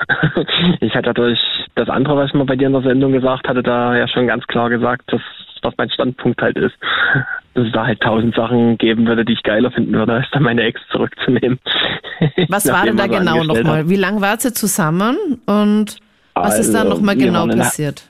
ich 0.80 0.96
hatte 0.96 1.14
durch 1.14 1.40
das 1.76 1.88
andere, 1.88 2.18
was 2.18 2.30
ich 2.30 2.34
mal 2.34 2.46
bei 2.46 2.56
dir 2.56 2.66
in 2.66 2.74
der 2.74 2.82
Sendung 2.82 3.12
gesagt 3.12 3.48
hatte, 3.48 3.62
da 3.62 3.96
ja 3.96 4.08
schon 4.08 4.26
ganz 4.26 4.48
klar 4.48 4.72
gesagt, 4.72 5.04
dass 5.14 5.22
was 5.62 5.74
mein 5.78 5.92
Standpunkt 5.92 6.42
halt 6.42 6.58
ist. 6.58 6.76
Dass 7.54 7.68
es 7.68 7.72
da 7.72 7.86
halt 7.86 8.02
tausend 8.02 8.36
Sachen 8.36 8.78
geben 8.78 9.08
würde, 9.08 9.24
die 9.24 9.32
ich 9.32 9.42
geiler 9.42 9.72
finden 9.72 9.94
würde, 9.94 10.14
als 10.14 10.28
dann 10.32 10.44
meine 10.44 10.64
Ex 10.64 10.82
zurückzunehmen. 10.92 11.58
Was 12.50 12.70
war 12.70 12.84
denn 12.84 12.98
da 12.98 13.08
genau 13.08 13.46
nochmal? 13.46 13.88
Wie 13.88 13.96
lange 13.96 14.20
wart 14.20 14.44
ihr 14.44 14.54
zusammen 14.54 15.16
und 15.46 16.02
was 16.36 16.60
ist 16.60 16.74
da 16.74 16.82
also, 16.82 16.96
nochmal 16.96 17.16
genau 17.16 17.48
passiert? 17.48 18.08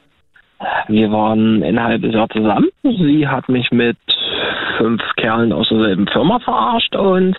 Wir 0.88 1.12
waren 1.12 1.63
ein 1.63 1.82
halbes 1.82 2.13
Jahr 2.13 2.29
zusammen. 2.29 2.70
Sie 2.84 3.27
hat 3.27 3.50
mich 3.50 3.72
mit 3.72 3.98
fünf 4.77 5.01
Kerlen 5.15 5.53
aus 5.53 5.70
derselben 5.70 6.08
Firma 6.08 6.39
verarscht 6.39 6.96
und 6.96 7.38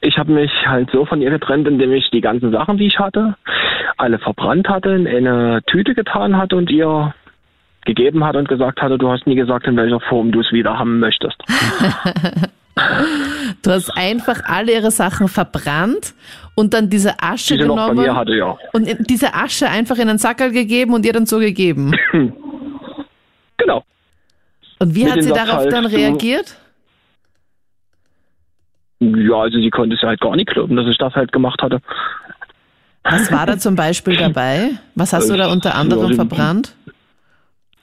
ich 0.00 0.16
habe 0.18 0.32
mich 0.32 0.50
halt 0.66 0.90
so 0.90 1.04
von 1.04 1.20
ihr 1.20 1.30
getrennt, 1.30 1.68
indem 1.68 1.92
ich 1.92 2.08
die 2.10 2.20
ganzen 2.20 2.50
Sachen, 2.52 2.78
die 2.78 2.86
ich 2.86 2.98
hatte, 2.98 3.34
alle 3.96 4.18
verbrannt 4.18 4.68
hatte, 4.68 4.90
in 4.90 5.06
eine 5.06 5.62
Tüte 5.66 5.94
getan 5.94 6.36
hatte 6.36 6.56
und 6.56 6.70
ihr 6.70 7.14
gegeben 7.84 8.24
hat 8.24 8.36
und 8.36 8.48
gesagt 8.48 8.80
hatte, 8.82 8.98
du 8.98 9.10
hast 9.10 9.26
nie 9.26 9.34
gesagt, 9.34 9.66
in 9.66 9.76
welcher 9.76 10.00
Form 10.00 10.32
du 10.32 10.40
es 10.40 10.52
wieder 10.52 10.78
haben 10.78 11.00
möchtest. 11.00 11.42
Du 13.62 13.70
hast 13.70 13.90
einfach 13.90 14.42
alle 14.44 14.72
ihre 14.72 14.90
Sachen 14.90 15.28
verbrannt 15.28 16.14
und 16.54 16.72
dann 16.74 16.88
diese 16.88 17.22
Asche 17.22 17.56
Die 17.56 17.62
sie 17.62 17.68
noch 17.68 17.76
bei 17.76 17.88
genommen 17.90 18.06
mir 18.06 18.14
hatte, 18.16 18.34
ja. 18.34 18.56
und 18.72 18.88
diese 19.10 19.34
Asche 19.34 19.68
einfach 19.68 19.96
in 19.98 20.08
einen 20.08 20.18
Sackerl 20.18 20.50
gegeben 20.50 20.94
und 20.94 21.04
ihr 21.04 21.12
dann 21.12 21.26
so 21.26 21.38
gegeben. 21.38 21.92
Genau. 23.58 23.84
Und 24.78 24.94
wie 24.94 25.04
Mit 25.04 25.12
hat 25.12 25.22
sie 25.22 25.28
darauf 25.28 25.58
halt, 25.58 25.72
dann 25.74 25.84
reagiert? 25.84 26.56
Ja, 29.00 29.34
also 29.42 29.58
sie 29.60 29.68
konnte 29.68 29.96
es 29.96 30.02
halt 30.02 30.18
gar 30.20 30.34
nicht 30.34 30.48
glauben, 30.48 30.76
dass 30.76 30.86
ich 30.86 30.96
das 30.96 31.14
halt 31.14 31.30
gemacht 31.30 31.60
hatte. 31.62 31.80
Was 33.04 33.30
war 33.30 33.44
da 33.44 33.58
zum 33.58 33.76
Beispiel 33.76 34.16
dabei? 34.18 34.70
Was 34.94 35.12
hast 35.12 35.28
du 35.28 35.36
da 35.36 35.52
unter 35.52 35.74
anderem 35.74 36.10
Ja, 36.10 36.14
verbrannt? 36.16 36.74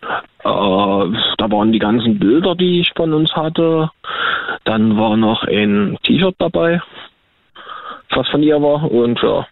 Äh, 0.02 0.08
da 0.44 1.52
waren 1.52 1.72
die 1.72 1.80
ganzen 1.80 2.18
Bilder, 2.18 2.56
die 2.56 2.82
ich 2.82 2.92
von 2.96 3.14
uns 3.14 3.32
hatte. 3.36 3.92
Dann 4.68 4.98
war 4.98 5.16
noch 5.16 5.44
ein 5.44 5.98
T-Shirt 6.04 6.36
dabei, 6.40 6.82
was 8.12 8.28
von 8.28 8.44
ihr 8.44 8.62
war. 8.62 8.92
Und 8.92 9.18
ja, 9.24 9.48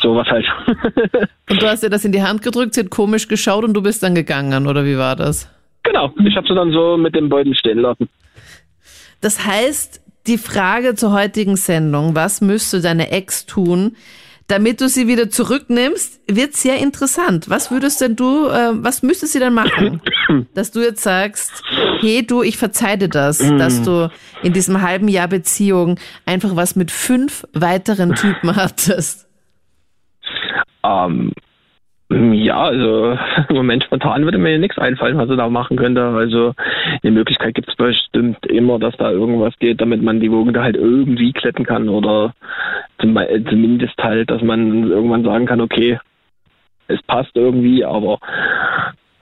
sowas 0.00 0.26
halt. 0.28 0.46
Und 1.50 1.60
du 1.60 1.66
hast 1.66 1.82
ihr 1.82 1.90
das 1.90 2.04
in 2.04 2.12
die 2.12 2.22
Hand 2.22 2.42
gedrückt, 2.42 2.74
sie 2.74 2.82
hat 2.82 2.90
komisch 2.90 3.28
geschaut 3.28 3.64
und 3.64 3.74
du 3.74 3.82
bist 3.82 4.02
dann 4.02 4.14
gegangen, 4.14 4.66
oder 4.66 4.84
wie 4.84 4.96
war 4.96 5.14
das? 5.14 5.50
genau, 5.84 6.12
ich 6.26 6.36
habe 6.36 6.46
sie 6.48 6.54
dann 6.54 6.72
so 6.72 6.96
mit 6.96 7.14
dem 7.14 7.28
Beutel 7.28 7.54
stehen 7.54 7.78
lassen. 7.78 8.08
Das 9.20 9.46
heißt, 9.46 10.02
die 10.26 10.38
Frage 10.38 10.94
zur 10.94 11.12
heutigen 11.12 11.56
Sendung, 11.56 12.14
was 12.14 12.40
müsste 12.40 12.80
deine 12.80 13.10
Ex 13.10 13.46
tun, 13.46 13.96
damit 14.46 14.80
du 14.80 14.88
sie 14.88 15.08
wieder 15.08 15.30
zurücknimmst, 15.30 16.20
wird 16.26 16.54
sehr 16.54 16.78
interessant. 16.78 17.48
Was 17.48 17.70
würdest 17.70 18.00
denn 18.00 18.14
du, 18.16 18.48
äh, 18.48 18.70
was 18.72 19.02
müsste 19.02 19.26
sie 19.26 19.38
dann 19.38 19.54
machen? 19.54 20.02
Dass 20.54 20.70
du 20.70 20.80
jetzt 20.80 21.02
sagst, 21.02 21.50
hey 22.00 22.26
du, 22.26 22.42
ich 22.42 22.58
verzeih 22.58 22.96
dir 22.96 23.08
das, 23.08 23.38
dass 23.38 23.82
du 23.82 24.10
in 24.42 24.52
diesem 24.52 24.82
halben 24.82 25.08
Jahr 25.08 25.28
Beziehung 25.28 25.98
einfach 26.26 26.56
was 26.56 26.76
mit 26.76 26.90
fünf 26.90 27.46
weiteren 27.52 28.14
Typen 28.14 28.56
hattest. 28.56 29.26
Ähm, 30.82 31.32
ja, 32.32 32.62
also 32.62 33.18
im 33.48 33.56
Moment 33.56 33.84
spontan 33.84 34.24
würde 34.24 34.38
mir 34.38 34.58
nichts 34.58 34.78
einfallen, 34.78 35.18
was 35.18 35.28
er 35.28 35.36
da 35.36 35.48
machen 35.48 35.76
könnte. 35.76 36.02
Also 36.02 36.54
die 37.02 37.10
Möglichkeit 37.10 37.54
gibt 37.54 37.68
es 37.68 37.76
bestimmt 37.76 38.44
immer, 38.46 38.78
dass 38.78 38.96
da 38.96 39.10
irgendwas 39.10 39.54
geht, 39.58 39.80
damit 39.80 40.02
man 40.02 40.20
die 40.20 40.30
Wogen 40.30 40.52
da 40.52 40.62
halt 40.62 40.76
irgendwie 40.76 41.32
kletten 41.32 41.64
kann 41.64 41.88
oder 41.88 42.34
zum, 43.00 43.16
äh, 43.16 43.42
zumindest 43.48 43.96
halt, 44.02 44.30
dass 44.30 44.42
man 44.42 44.90
irgendwann 44.90 45.24
sagen 45.24 45.46
kann, 45.46 45.60
okay, 45.60 45.98
es 46.88 47.02
passt 47.02 47.34
irgendwie, 47.34 47.84
aber 47.84 48.18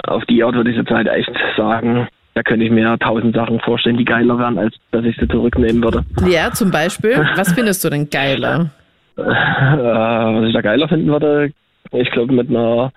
auf 0.05 0.25
die 0.27 0.43
Art 0.43 0.55
würde 0.55 0.71
ich 0.71 0.77
jetzt 0.77 0.91
halt 0.91 1.07
echt 1.09 1.33
sagen, 1.57 2.09
da 2.35 2.43
könnte 2.43 2.65
ich 2.65 2.71
mir 2.71 2.99
tausend 2.99 3.35
Sachen 3.35 3.61
vorstellen, 3.61 3.99
die 3.99 4.05
geiler 4.05 4.39
wären, 4.39 4.59
als 4.59 4.75
dass 4.91 5.05
ich 5.05 5.17
sie 5.17 5.29
zurücknehmen 5.29 5.83
würde. 5.83 6.03
Ja, 6.27 6.51
zum 6.51 6.71
Beispiel, 6.71 7.29
was 7.37 7.53
findest 7.53 7.85
du 7.85 7.91
denn 7.91 8.09
geiler? 8.11 8.71
Äh, 9.15 9.23
was 9.23 10.49
ich 10.49 10.55
da 10.55 10.63
geiler 10.63 10.89
finden 10.89 11.09
würde, 11.09 11.53
ich 11.91 12.11
glaube, 12.11 12.33
mit 12.33 12.49
einer 12.49 12.93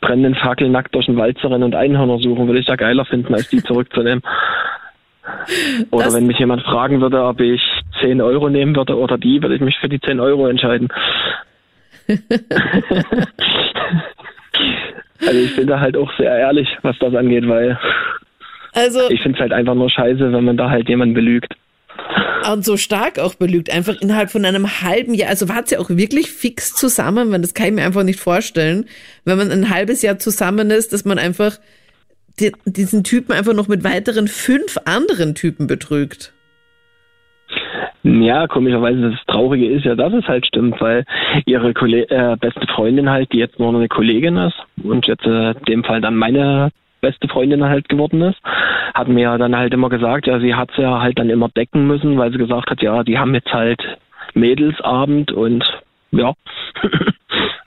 brennenden 0.00 0.34
Fackel 0.36 0.68
nackt 0.68 0.94
durch 0.94 1.06
den 1.06 1.16
Wald 1.16 1.38
zu 1.38 1.48
rennen 1.48 1.64
und 1.64 1.74
Einhörner 1.74 2.18
suchen, 2.18 2.46
würde 2.46 2.60
ich 2.60 2.66
da 2.66 2.76
geiler 2.76 3.04
finden, 3.04 3.34
als 3.34 3.48
die 3.48 3.62
zurückzunehmen. 3.62 4.22
Oder 5.90 6.04
Das- 6.04 6.14
wenn 6.16 6.26
mich 6.26 6.38
jemand 6.38 6.62
fragen 6.62 7.00
würde, 7.00 7.22
ob 7.24 7.40
ich 7.40 7.60
10 8.00 8.20
Euro 8.20 8.48
nehmen 8.48 8.76
würde 8.76 8.96
oder 8.96 9.18
die, 9.18 9.42
würde 9.42 9.56
ich 9.56 9.60
mich 9.60 9.76
für 9.78 9.88
die 9.88 10.00
10 10.00 10.20
Euro 10.20 10.46
entscheiden. 10.46 10.88
also 15.26 15.38
ich 15.38 15.56
bin 15.56 15.66
da 15.66 15.80
halt 15.80 15.96
auch 15.96 16.10
sehr 16.16 16.30
ehrlich, 16.36 16.68
was 16.82 16.98
das 16.98 17.14
angeht, 17.14 17.46
weil 17.48 17.78
Also, 18.74 19.10
ich 19.10 19.20
finde 19.20 19.36
es 19.38 19.40
halt 19.42 19.52
einfach 19.52 19.74
nur 19.74 19.90
scheiße, 19.90 20.32
wenn 20.32 20.44
man 20.44 20.56
da 20.56 20.70
halt 20.70 20.88
jemanden 20.88 21.14
belügt. 21.14 21.54
Und 22.52 22.64
so 22.64 22.76
stark 22.76 23.18
auch 23.18 23.34
belügt, 23.34 23.70
einfach 23.70 24.00
innerhalb 24.00 24.30
von 24.30 24.44
einem 24.44 24.82
halben 24.82 25.14
Jahr. 25.14 25.30
Also 25.30 25.48
wart 25.48 25.70
ihr 25.72 25.80
auch 25.80 25.90
wirklich 25.90 26.30
fix 26.30 26.74
zusammen, 26.74 27.30
weil 27.32 27.40
das 27.40 27.54
kann 27.54 27.66
ich 27.68 27.72
mir 27.72 27.84
einfach 27.84 28.04
nicht 28.04 28.20
vorstellen, 28.20 28.86
wenn 29.24 29.38
man 29.38 29.50
ein 29.50 29.70
halbes 29.70 30.02
Jahr 30.02 30.18
zusammen 30.18 30.70
ist, 30.70 30.92
dass 30.92 31.04
man 31.04 31.18
einfach 31.18 31.58
die, 32.40 32.52
diesen 32.64 33.04
Typen 33.04 33.32
einfach 33.32 33.54
noch 33.54 33.68
mit 33.68 33.84
weiteren 33.84 34.28
fünf 34.28 34.78
anderen 34.84 35.34
Typen 35.34 35.66
betrügt. 35.66 36.32
Ja, 38.04 38.46
komischerweise 38.46 39.10
das 39.10 39.20
Traurige 39.26 39.68
ist 39.68 39.84
ja, 39.84 39.94
dass 39.94 40.12
es 40.12 40.26
halt 40.26 40.46
stimmt, 40.46 40.80
weil 40.80 41.04
ihre 41.46 41.74
Kolle 41.74 42.08
äh, 42.08 42.36
beste 42.36 42.66
Freundin 42.74 43.10
halt, 43.10 43.32
die 43.32 43.38
jetzt 43.38 43.58
nur 43.58 43.72
noch 43.72 43.80
eine 43.80 43.88
Kollegin 43.88 44.36
ist 44.36 44.56
und 44.82 45.06
jetzt 45.06 45.26
äh, 45.26 45.50
in 45.50 45.64
dem 45.68 45.84
Fall 45.84 46.00
dann 46.00 46.16
meine 46.16 46.70
beste 47.00 47.28
Freundin 47.28 47.64
halt 47.64 47.88
geworden 47.88 48.22
ist, 48.22 48.38
hat 48.94 49.08
mir 49.08 49.36
dann 49.38 49.56
halt 49.56 49.72
immer 49.72 49.88
gesagt, 49.88 50.26
ja, 50.26 50.38
sie 50.40 50.54
hat 50.54 50.70
ja 50.76 51.00
halt 51.00 51.18
dann 51.18 51.30
immer 51.30 51.48
decken 51.48 51.86
müssen, 51.86 52.18
weil 52.18 52.32
sie 52.32 52.38
gesagt 52.38 52.70
hat, 52.70 52.82
ja, 52.82 53.02
die 53.02 53.18
haben 53.18 53.34
jetzt 53.34 53.52
halt 53.52 53.80
Mädelsabend 54.34 55.32
und 55.32 55.64
ja. 56.10 56.34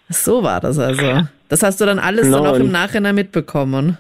So 0.10 0.44
war 0.44 0.60
das 0.60 0.78
also. 0.78 1.24
Das 1.48 1.64
hast 1.64 1.80
du 1.80 1.86
dann 1.86 1.98
alles 1.98 2.30
dann 2.30 2.46
auch 2.46 2.56
im 2.56 2.64
Nein. 2.64 2.84
Nachhinein 2.84 3.16
mitbekommen. 3.16 3.98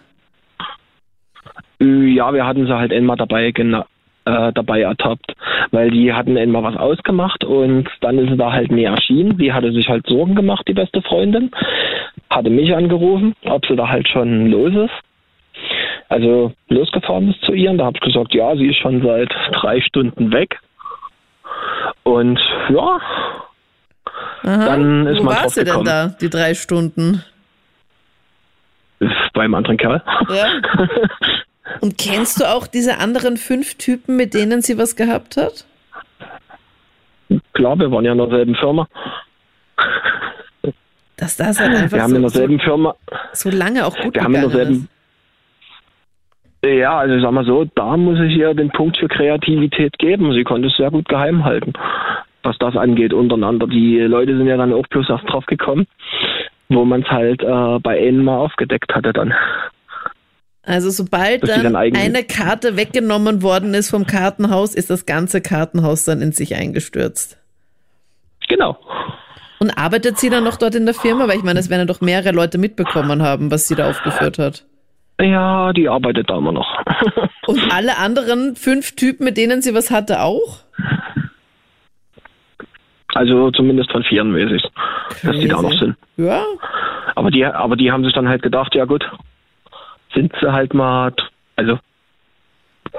Ja, 1.79 2.33
wir 2.33 2.45
hatten 2.45 2.65
sie 2.67 2.77
halt 2.77 2.91
einmal 2.91 3.15
dabei 3.15 3.51
gena 3.51 3.85
äh, 4.25 4.51
dabei 4.53 4.81
ertappt, 4.81 5.33
weil 5.71 5.89
die 5.89 6.13
hatten 6.13 6.37
einmal 6.37 6.63
was 6.63 6.77
ausgemacht 6.77 7.43
und 7.43 7.89
dann 8.01 8.19
ist 8.19 8.29
sie 8.29 8.37
da 8.37 8.51
halt 8.51 8.71
nie 8.71 8.83
erschienen. 8.83 9.37
Sie 9.37 9.51
hatte 9.51 9.71
sich 9.71 9.89
halt 9.89 10.05
Sorgen 10.07 10.35
gemacht, 10.35 10.67
die 10.67 10.73
beste 10.73 11.01
Freundin, 11.01 11.51
hatte 12.29 12.49
mich 12.49 12.75
angerufen, 12.75 13.33
ob 13.45 13.65
sie 13.65 13.75
da 13.75 13.89
halt 13.89 14.07
schon 14.07 14.47
los 14.47 14.73
ist. 14.75 14.93
Also 16.11 16.51
losgefahren 16.67 17.31
ist 17.31 17.41
zu 17.45 17.53
ihr 17.53 17.69
und 17.71 17.77
da 17.77 17.85
habe 17.85 17.95
ich 17.95 18.01
gesagt, 18.01 18.33
ja, 18.33 18.53
sie 18.57 18.67
ist 18.67 18.77
schon 18.77 19.01
seit 19.01 19.29
drei 19.53 19.79
Stunden 19.79 20.31
weg. 20.33 20.59
Und 22.03 22.37
ja, 22.69 22.99
Aha. 24.43 24.65
Dann 24.65 25.05
ist 25.07 25.19
Wo 25.19 25.23
man 25.23 25.35
war 25.35 25.41
drauf 25.43 25.53
sie 25.53 25.63
denn 25.63 25.83
da, 25.85 26.07
die 26.19 26.29
drei 26.29 26.53
Stunden? 26.53 27.23
beim 29.33 29.53
anderen 29.55 29.77
Kerl. 29.77 30.03
Ja. 30.29 30.47
Und 31.81 31.97
kennst 31.97 32.41
du 32.41 32.45
auch 32.45 32.67
diese 32.67 32.97
anderen 32.97 33.37
fünf 33.37 33.75
Typen, 33.77 34.17
mit 34.17 34.33
denen 34.33 34.61
sie 34.61 34.77
was 34.77 34.95
gehabt 34.95 35.37
hat? 35.37 35.65
Klar, 37.53 37.79
wir 37.79 37.89
waren 37.91 38.03
ja 38.03 38.11
in 38.11 38.17
derselben 38.17 38.55
Firma. 38.55 38.87
Dass 41.17 41.37
das 41.37 41.59
halt 41.59 41.75
einfach 41.75 41.97
Wir 41.97 42.03
haben 42.03 42.15
in 42.15 42.21
so, 42.23 42.27
so, 42.27 42.33
derselben 42.39 42.59
Firma, 42.59 42.95
so 43.31 43.49
lange 43.49 43.85
auch 43.85 43.95
gut 43.95 44.13
Wir 44.15 44.23
haben 44.23 44.35
in 44.35 44.41
derselben- 44.41 44.73
ist. 44.73 44.87
Ja, 46.63 46.99
also 46.99 47.15
ich 47.15 47.23
sag 47.23 47.31
mal 47.31 47.45
so, 47.45 47.65
da 47.65 47.97
muss 47.97 48.19
ich 48.19 48.37
ihr 48.37 48.53
den 48.53 48.69
Punkt 48.69 48.97
für 48.97 49.07
Kreativität 49.07 49.97
geben. 49.97 50.31
Sie 50.33 50.43
konnte 50.43 50.67
es 50.67 50.77
sehr 50.77 50.91
gut 50.91 51.07
geheim 51.09 51.43
halten, 51.43 51.73
was 52.43 52.57
das 52.59 52.75
angeht 52.75 53.13
untereinander. 53.13 53.65
Die 53.65 53.99
Leute 53.99 54.37
sind 54.37 54.47
ja 54.47 54.57
dann 54.57 54.73
auch 54.73 54.85
bloß 54.87 55.09
erst 55.09 55.27
drauf 55.27 55.45
gekommen, 55.47 55.87
wo 56.69 56.85
man 56.85 57.01
es 57.01 57.09
halt 57.09 57.41
äh, 57.41 57.79
bei 57.79 57.99
ihnen 57.99 58.23
mal 58.23 58.37
aufgedeckt 58.37 58.93
hatte 58.93 59.11
dann. 59.11 59.33
Also 60.63 60.91
sobald 60.91 61.47
dann 61.47 61.63
dann 61.63 61.75
eine 61.75 62.23
Karte 62.23 62.77
weggenommen 62.77 63.41
worden 63.41 63.73
ist 63.73 63.89
vom 63.89 64.05
Kartenhaus, 64.05 64.75
ist 64.75 64.91
das 64.91 65.07
ganze 65.07 65.41
Kartenhaus 65.41 66.05
dann 66.05 66.21
in 66.21 66.31
sich 66.33 66.55
eingestürzt. 66.55 67.39
Genau. 68.47 68.77
Und 69.59 69.71
arbeitet 69.71 70.19
sie 70.19 70.29
dann 70.29 70.43
noch 70.43 70.57
dort 70.57 70.75
in 70.75 70.85
der 70.85 70.93
Firma? 70.93 71.27
Weil 71.27 71.37
ich 71.37 71.43
meine, 71.43 71.59
das 71.59 71.71
werden 71.71 71.81
ja 71.81 71.85
doch 71.85 72.01
mehrere 72.01 72.31
Leute 72.31 72.59
mitbekommen 72.59 73.23
haben, 73.23 73.49
was 73.49 73.67
sie 73.67 73.75
da 73.75 73.89
aufgeführt 73.89 74.37
hat. 74.37 74.65
Ja, 75.21 75.71
die 75.73 75.87
arbeitet 75.87 76.29
da 76.29 76.37
immer 76.37 76.51
noch. 76.51 76.77
Und 77.47 77.73
alle 77.73 77.97
anderen 77.97 78.55
fünf 78.55 78.95
Typen, 78.95 79.23
mit 79.23 79.37
denen 79.37 79.61
sie 79.61 79.73
was 79.73 79.91
hatte, 79.91 80.21
auch? 80.21 80.59
Also 83.13 83.51
zumindest 83.51 83.91
von 83.91 84.03
vieren 84.03 84.33
weiß 84.33 84.51
ich, 84.51 84.63
dass 85.23 85.37
die 85.37 85.47
da 85.47 85.61
noch 85.61 85.73
sind. 85.73 85.95
Ja. 86.17 86.43
Aber 87.15 87.29
die, 87.29 87.45
aber 87.45 87.75
die 87.75 87.91
haben 87.91 88.05
sich 88.05 88.13
dann 88.13 88.29
halt 88.29 88.41
gedacht, 88.41 88.73
ja 88.73 88.85
gut, 88.85 89.05
sind 90.13 90.33
sie 90.41 90.51
halt 90.51 90.73
mal, 90.73 91.11
also 91.57 91.77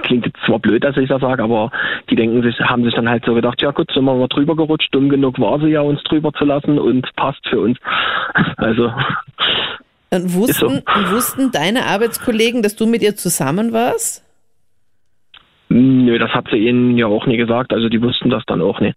klingt 0.03 0.27
jetzt 0.27 0.39
zwar 0.45 0.59
blöd, 0.59 0.85
dass 0.85 0.97
ich 0.97 1.09
das 1.09 1.21
sage, 1.21 1.43
aber 1.43 1.71
die 2.11 2.17
denken 2.17 2.43
sich, 2.43 2.59
haben 2.61 2.85
sich 2.85 2.95
dann 2.95 3.09
halt 3.09 3.25
so 3.25 3.35
gedacht, 3.35 3.61
ja 3.63 3.71
gut, 3.71 3.91
sind 3.93 4.05
wir 4.05 4.15
mal 4.15 4.29
drüber 4.29 4.57
gerutscht, 4.57 4.89
dumm 4.93 5.09
genug 5.09 5.39
war 5.39 5.59
sie 5.61 5.69
ja, 5.69 5.81
uns 5.81 6.03
drüber 6.05 6.33
zu 6.33 6.45
lassen 6.45 6.79
und 6.79 7.09
passt 7.17 7.47
für 7.49 7.61
uns. 7.61 7.79
Also, 8.57 8.93
Und 10.13 10.35
wussten, 10.35 10.55
so. 10.55 10.67
und 10.69 11.11
wussten 11.11 11.51
deine 11.53 11.87
Arbeitskollegen, 11.87 12.63
dass 12.63 12.77
du 12.77 12.87
mit 12.87 13.03
ihr 13.03 13.17
zusammen 13.17 13.73
warst? 13.73 14.25
nö, 15.69 16.19
das 16.19 16.31
hat 16.33 16.49
sie 16.51 16.59
ihnen 16.59 16.99
ja 16.99 17.07
auch 17.07 17.25
nie 17.27 17.39
gesagt, 17.39 17.73
also 17.73 17.89
die 17.89 18.03
wussten 18.03 18.29
das 18.29 18.43
dann 18.47 18.61
auch 18.61 18.79
nicht. 18.81 18.95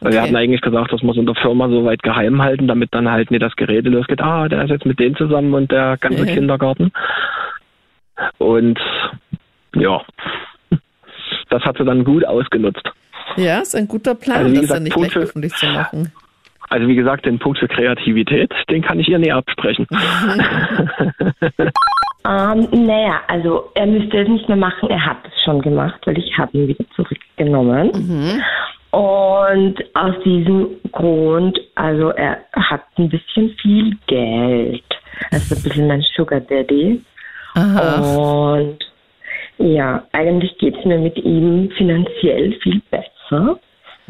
Weil 0.00 0.12
wir 0.12 0.18
Okay. 0.18 0.26
hatten 0.26 0.36
eigentlich 0.36 0.60
gesagt, 0.60 0.90
wir 0.90 1.10
es 1.10 1.16
in 1.16 1.26
der 1.26 1.36
Firma 1.36 1.68
so 1.68 1.84
weit 1.84 2.02
geheim 2.02 2.42
halten, 2.42 2.66
damit 2.66 2.92
dann 2.92 3.08
halt 3.08 3.30
nicht 3.30 3.42
das 3.42 3.54
Gerede 3.54 3.90
losgeht, 3.90 4.20
ah, 4.20 4.48
der 4.48 4.64
ist 4.64 4.70
jetzt 4.70 4.86
mit 4.86 4.98
denen 4.98 5.14
zusammen 5.14 5.54
und 5.54 5.70
der 5.70 5.98
ganze 5.98 6.22
Mhm. 6.22 6.26
Kindergarten. 6.26 6.90
Und 8.38 8.80
ja, 9.76 10.02
das 11.50 11.62
hat 11.62 11.76
sie 11.78 11.84
dann 11.84 12.02
gut 12.04 12.24
ausgenutzt. 12.24 12.82
Ja, 13.36 13.60
ist 13.60 13.76
ein 13.76 13.86
guter 13.86 14.14
Plan, 14.16 14.38
Also 14.38 14.48
das 14.52 14.60
gesagt, 14.62 14.76
dann 14.78 14.82
nicht 14.84 14.94
Punkt 14.94 15.16
öffentlich 15.16 15.54
zu 15.54 15.66
machen. 15.66 16.12
Also 16.70 16.88
wie 16.88 16.94
gesagt, 16.94 17.26
den 17.26 17.38
Punkt 17.38 17.58
für 17.58 17.68
Kreativität, 17.68 18.52
den 18.70 18.82
kann 18.82 18.98
ich 19.00 19.08
ihr 19.08 19.18
nie 19.18 19.32
absprechen. 19.32 19.86
Ähm, 22.22 22.68
naja, 22.72 23.22
also 23.28 23.70
er 23.74 23.86
müsste 23.86 24.18
es 24.18 24.28
nicht 24.28 24.46
mehr 24.46 24.56
machen, 24.56 24.90
er 24.90 25.06
hat 25.06 25.16
es 25.24 25.42
schon 25.42 25.62
gemacht, 25.62 26.00
weil 26.04 26.18
ich 26.18 26.36
habe 26.36 26.56
ihn 26.56 26.68
wieder 26.68 26.84
zurückgenommen. 26.94 27.90
Und 28.90 29.76
aus 29.94 30.14
diesem 30.24 30.68
Grund, 30.92 31.58
also 31.76 32.10
er 32.10 32.44
hat 32.54 32.82
ein 32.98 33.08
bisschen 33.08 33.50
viel 33.62 33.96
Geld. 34.06 34.84
Also 35.30 35.54
ein 35.54 35.62
bisschen 35.62 35.88
mein 35.88 36.02
Sugar 36.14 36.40
Daddy. 36.40 37.00
Aha. 37.54 38.52
Und 38.52 38.78
ja, 39.58 40.02
eigentlich 40.12 40.56
geht 40.58 40.76
es 40.76 40.84
mir 40.84 40.98
mit 40.98 41.16
ihm 41.18 41.70
finanziell 41.76 42.52
viel 42.62 42.82
besser. 42.90 43.58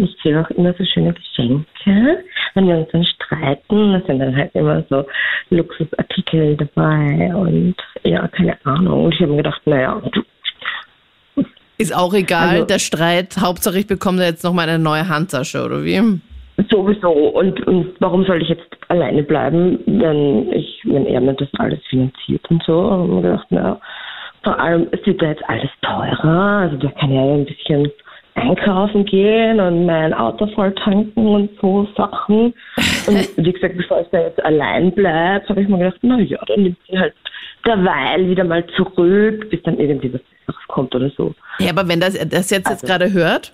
Ich 0.02 0.18
kriege 0.18 0.40
auch 0.40 0.50
immer 0.50 0.72
so 0.74 0.84
schöne 0.84 1.12
Geschenke. 1.12 2.24
Wenn 2.54 2.66
wir 2.68 2.76
uns 2.78 2.88
dann 2.92 3.04
streiten, 3.04 3.92
das 3.92 4.06
sind 4.06 4.18
dann 4.18 4.34
halt 4.36 4.54
immer 4.54 4.82
so 4.88 5.04
Luxusartikel 5.50 6.56
dabei 6.56 7.34
und 7.34 7.74
ja, 8.04 8.26
keine 8.28 8.56
Ahnung. 8.64 9.04
Und 9.04 9.14
ich 9.14 9.20
habe 9.20 9.30
mir 9.32 9.38
gedacht, 9.38 9.60
naja, 9.66 10.00
Ist 11.78 11.94
auch 11.96 12.12
egal, 12.14 12.48
Also- 12.48 12.66
der 12.66 12.78
Streit. 12.78 13.36
Hauptsache, 13.40 13.78
ich 13.78 13.86
bekomme 13.86 14.18
da 14.18 14.24
jetzt 14.24 14.44
nochmal 14.44 14.68
eine 14.68 14.78
neue 14.78 15.08
Handtasche, 15.08 15.64
oder 15.64 15.82
wie? 15.84 16.20
sowieso. 16.68 17.10
Und, 17.10 17.66
und 17.66 17.94
warum 18.00 18.24
soll 18.26 18.42
ich 18.42 18.48
jetzt 18.50 18.66
alleine 18.88 19.22
bleiben, 19.22 19.78
wenn 19.86 20.52
ich, 20.52 20.82
wenn 20.84 21.06
er 21.06 21.20
mir 21.22 21.32
das 21.32 21.48
alles 21.58 21.80
finanziert 21.88 22.42
und 22.50 22.62
so? 22.64 22.78
Und 22.78 22.84
ich 22.84 23.00
habe 23.00 23.14
mir 23.14 23.22
gedacht, 23.22 23.46
naja, 23.50 23.80
vor 24.44 24.58
allem 24.60 24.86
es 24.92 25.04
wird 25.06 25.22
ja 25.22 25.28
jetzt 25.30 25.48
alles 25.48 25.70
teurer. 25.80 26.68
Also 26.68 26.76
da 26.76 26.90
kann 27.00 27.12
ja 27.12 27.22
ein 27.22 27.46
bisschen 27.46 27.90
einkaufen 28.34 29.04
gehen 29.04 29.60
und 29.60 29.86
mein 29.86 30.14
Auto 30.14 30.46
voll 30.54 30.72
tanken 30.74 31.26
und 31.26 31.50
so 31.60 31.86
Sachen. 31.96 32.54
Und 33.06 33.28
wie 33.36 33.52
gesagt, 33.52 33.76
bevor 33.76 34.00
ich 34.00 34.08
da 34.12 34.20
jetzt 34.20 34.42
allein 34.44 34.92
bleibe, 34.92 35.48
habe 35.48 35.62
ich 35.62 35.68
mir 35.68 35.78
gedacht, 35.78 35.98
na 36.02 36.18
ja, 36.20 36.38
dann 36.46 36.62
nimmt 36.62 36.78
sie 36.88 36.98
halt 36.98 37.14
derweil 37.66 38.28
wieder 38.28 38.44
mal 38.44 38.64
zurück, 38.76 39.50
bis 39.50 39.62
dann 39.62 39.78
irgendwie 39.78 40.12
was 40.12 40.56
kommt 40.68 40.94
oder 40.94 41.10
so. 41.10 41.34
Ja, 41.58 41.70
aber 41.70 41.88
wenn 41.88 42.00
das, 42.00 42.14
das 42.14 42.50
jetzt, 42.50 42.50
jetzt 42.50 42.68
Also- 42.68 42.86
gerade 42.86 43.12
hört, 43.12 43.52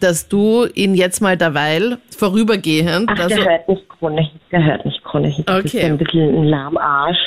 dass 0.00 0.28
du 0.28 0.66
ihn 0.74 0.94
jetzt 0.94 1.20
mal 1.20 1.36
derweil 1.36 1.98
vorübergehend, 2.16 3.08
Ach, 3.10 3.26
der 3.28 3.44
hört 3.44 3.68
nicht 3.68 3.88
Krone, 3.88 4.28
der 4.52 4.64
hört 4.64 4.84
nicht 4.84 5.02
Krone. 5.04 5.28
Das 5.46 5.64
ist 5.64 5.74
Okay. 5.74 5.84
ein 5.86 5.98
bisschen 5.98 6.34
ein 6.36 6.44
Lahmarsch. 6.44 7.18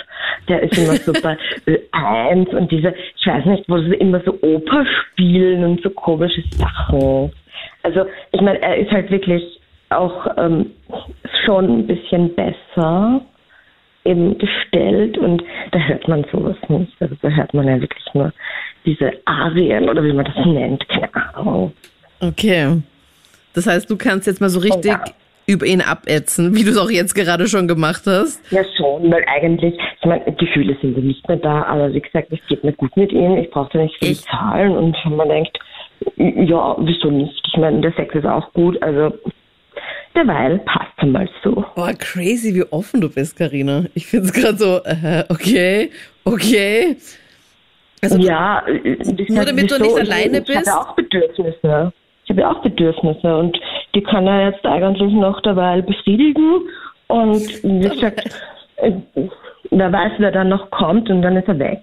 Der 0.47 0.61
ist 0.63 0.77
immer 0.77 0.95
so 0.97 1.13
bei 1.13 1.37
Ö1 1.67 2.55
und 2.55 2.71
diese, 2.71 2.93
ich 3.17 3.25
weiß 3.27 3.45
nicht, 3.45 3.63
wo 3.67 3.77
sie 3.79 3.93
immer 3.95 4.21
so 4.25 4.37
Oper 4.41 4.85
spielen 5.11 5.63
und 5.63 5.81
so 5.81 5.89
komische 5.89 6.41
Sachen. 6.51 7.31
Also, 7.83 8.05
ich 8.31 8.41
meine, 8.41 8.61
er 8.61 8.77
ist 8.77 8.91
halt 8.91 9.09
wirklich 9.11 9.43
auch 9.89 10.27
ähm, 10.37 10.71
schon 11.45 11.79
ein 11.79 11.87
bisschen 11.87 12.33
besser 12.35 13.21
eben 14.03 14.37
gestellt 14.37 15.17
und 15.17 15.43
da 15.71 15.79
hört 15.79 16.07
man 16.07 16.25
sowas 16.31 16.55
nicht. 16.69 16.93
Also 16.99 17.15
da 17.21 17.29
hört 17.29 17.53
man 17.53 17.67
ja 17.67 17.79
wirklich 17.79 18.03
nur 18.13 18.33
diese 18.85 19.11
Arien 19.25 19.89
oder 19.89 20.03
wie 20.03 20.13
man 20.13 20.25
das 20.25 20.45
nennt, 20.45 20.87
keine 20.89 21.13
Ahnung. 21.35 21.73
Okay. 22.21 22.81
Das 23.53 23.67
heißt, 23.67 23.89
du 23.89 23.97
kannst 23.97 24.27
jetzt 24.27 24.39
mal 24.41 24.49
so 24.49 24.59
richtig 24.59 24.85
Ja. 24.91 25.03
über 25.45 25.65
ihn 25.65 25.81
abätzen, 25.81 26.55
wie 26.55 26.63
du 26.63 26.71
es 26.71 26.77
auch 26.77 26.89
jetzt 26.89 27.13
gerade 27.15 27.47
schon 27.47 27.67
gemacht 27.67 28.03
hast. 28.05 28.39
Ja, 28.51 28.63
schon, 28.77 29.11
weil 29.11 29.25
eigentlich, 29.27 29.73
ich 29.99 30.05
meine, 30.05 30.23
Gefühle 30.35 30.77
sind 30.81 30.95
ja 30.97 31.03
nicht 31.03 31.27
mehr 31.27 31.37
da, 31.37 31.63
aber 31.63 31.93
wie 31.93 31.99
gesagt, 31.99 32.31
es 32.31 32.39
geht 32.47 32.63
mir 32.63 32.73
gut 32.73 32.95
mit 32.95 33.11
ihm, 33.11 33.35
ich 33.37 33.49
brauche 33.51 33.69
da 33.73 33.79
nicht 33.83 33.97
viel 33.99 34.11
Ich- 34.11 34.23
zahlen 34.23 34.71
und 34.77 34.95
man 35.05 35.27
denkt, 35.27 35.57
ja, 36.15 36.75
wieso 36.79 37.11
nicht? 37.11 37.41
Ich 37.47 37.57
meine, 37.59 37.81
der 37.81 37.91
Sex 37.93 38.15
ist 38.15 38.25
auch 38.25 38.51
gut, 38.53 38.81
also 38.81 39.13
derweil 40.15 40.59
passt 40.59 40.91
er 40.97 41.07
mal 41.07 41.29
so. 41.43 41.65
Boah, 41.75 41.93
crazy, 41.97 42.55
wie 42.55 42.63
offen 42.71 43.01
du 43.01 43.09
bist, 43.09 43.37
Karina. 43.37 43.83
Ich 43.93 44.07
finde 44.07 44.27
es 44.27 44.33
gerade 44.33 44.57
so, 44.57 44.79
äh, 44.85 45.23
okay, 45.29 45.91
okay. 46.23 46.95
Also, 48.01 48.17
ja, 48.17 48.65
äh, 48.67 48.97
Nur 49.29 49.45
damit 49.45 49.69
du 49.69 49.77
nicht 49.77 49.91
Ich- 49.91 49.99
alleine 49.99 50.39
ich 50.39 50.45
bist? 50.45 50.67
habe 50.71 50.89
auch 50.89 50.95
Bedürfnisse. 50.95 51.93
Ich 52.31 52.37
habe 52.37 52.41
ja 52.43 52.51
auch 52.51 52.61
Bedürfnisse 52.61 53.35
und 53.35 53.59
die 53.93 54.01
kann 54.01 54.25
er 54.25 54.51
jetzt 54.51 54.65
eigentlich 54.65 55.11
noch 55.11 55.41
derweil 55.41 55.83
befriedigen 55.83 56.61
und 57.07 57.41
wie 57.61 57.89
gesagt, 57.89 58.23
wer 59.69 59.91
weiß, 59.91 60.13
wer 60.17 60.31
dann 60.31 60.47
noch 60.47 60.71
kommt 60.71 61.09
und 61.09 61.23
dann 61.23 61.35
ist 61.35 61.49
er 61.49 61.59
weg. 61.59 61.81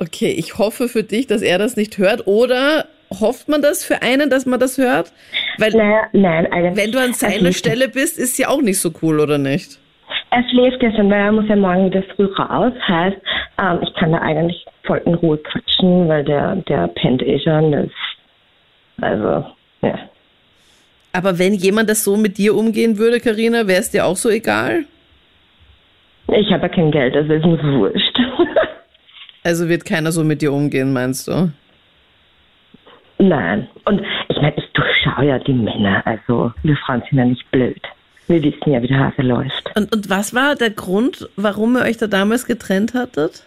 Okay, 0.00 0.32
ich 0.38 0.56
hoffe 0.56 0.86
für 0.86 1.02
dich, 1.02 1.26
dass 1.26 1.42
er 1.42 1.58
das 1.58 1.76
nicht 1.76 1.98
hört. 1.98 2.28
Oder 2.28 2.84
hofft 3.10 3.48
man 3.48 3.60
das 3.60 3.84
für 3.84 4.02
einen, 4.02 4.30
dass 4.30 4.46
man 4.46 4.60
das 4.60 4.78
hört? 4.78 5.12
Weil 5.58 5.72
Naja, 5.72 6.02
nein, 6.12 6.46
eigentlich. 6.52 6.76
wenn 6.76 6.92
du 6.92 6.98
an 7.00 7.10
er 7.10 7.14
seiner 7.14 7.52
Stelle 7.52 7.88
bist, 7.88 8.20
ist 8.20 8.38
ja 8.38 8.50
auch 8.50 8.62
nicht 8.62 8.78
so 8.78 8.90
cool, 9.02 9.18
oder 9.18 9.38
nicht? 9.38 9.80
Er 10.30 10.44
schläft 10.48 10.80
ja 10.80 10.92
schon, 10.92 11.10
weil 11.10 11.22
er 11.22 11.32
muss 11.32 11.48
ja 11.48 11.56
morgen 11.56 11.86
wieder 11.86 12.04
früh 12.14 12.26
raus. 12.26 12.72
Heißt, 12.86 13.16
ähm, 13.60 13.80
ich 13.82 13.92
kann 13.94 14.12
da 14.12 14.18
eigentlich 14.18 14.64
voll 14.84 15.02
in 15.04 15.14
Ruhe 15.14 15.38
quatschen, 15.38 16.08
weil 16.08 16.22
der, 16.22 16.54
der 16.68 16.86
pennt 16.86 17.20
eh 17.22 17.40
schon. 17.40 17.72
Das, 17.72 17.90
also, 19.00 19.46
ja. 19.82 19.98
Aber 21.12 21.38
wenn 21.38 21.54
jemand 21.54 21.88
das 21.88 22.04
so 22.04 22.16
mit 22.16 22.38
dir 22.38 22.54
umgehen 22.54 22.98
würde, 22.98 23.20
Karina, 23.20 23.66
wäre 23.66 23.80
es 23.80 23.90
dir 23.90 24.04
auch 24.04 24.16
so 24.16 24.28
egal? 24.30 24.84
Ich 26.28 26.50
habe 26.52 26.62
ja 26.62 26.68
kein 26.68 26.90
Geld, 26.90 27.14
also 27.14 27.32
ist 27.32 27.44
mir 27.44 27.62
wurscht. 27.62 28.18
Also 29.46 29.68
wird 29.68 29.84
keiner 29.84 30.10
so 30.10 30.24
mit 30.24 30.40
dir 30.40 30.54
umgehen, 30.54 30.94
meinst 30.94 31.28
du? 31.28 31.52
Nein. 33.18 33.68
Und 33.84 34.00
ich 34.28 34.36
meine, 34.36 34.54
ich 34.56 34.64
durchschaue 34.72 35.26
ja 35.26 35.38
die 35.38 35.52
Männer. 35.52 36.02
Also, 36.06 36.52
wir 36.62 36.76
Frauen 36.78 37.02
sind 37.08 37.18
ja 37.18 37.26
nicht 37.26 37.50
blöd. 37.50 37.80
Wir 38.26 38.42
wissen 38.42 38.72
ja, 38.72 38.82
wie 38.82 38.86
der 38.86 38.98
Hase 38.98 39.20
läuft. 39.20 39.70
Und, 39.76 39.94
und 39.94 40.08
was 40.08 40.34
war 40.34 40.54
der 40.54 40.70
Grund, 40.70 41.28
warum 41.36 41.76
ihr 41.76 41.82
euch 41.82 41.98
da 41.98 42.06
damals 42.06 42.46
getrennt 42.46 42.94
hattet? 42.94 43.44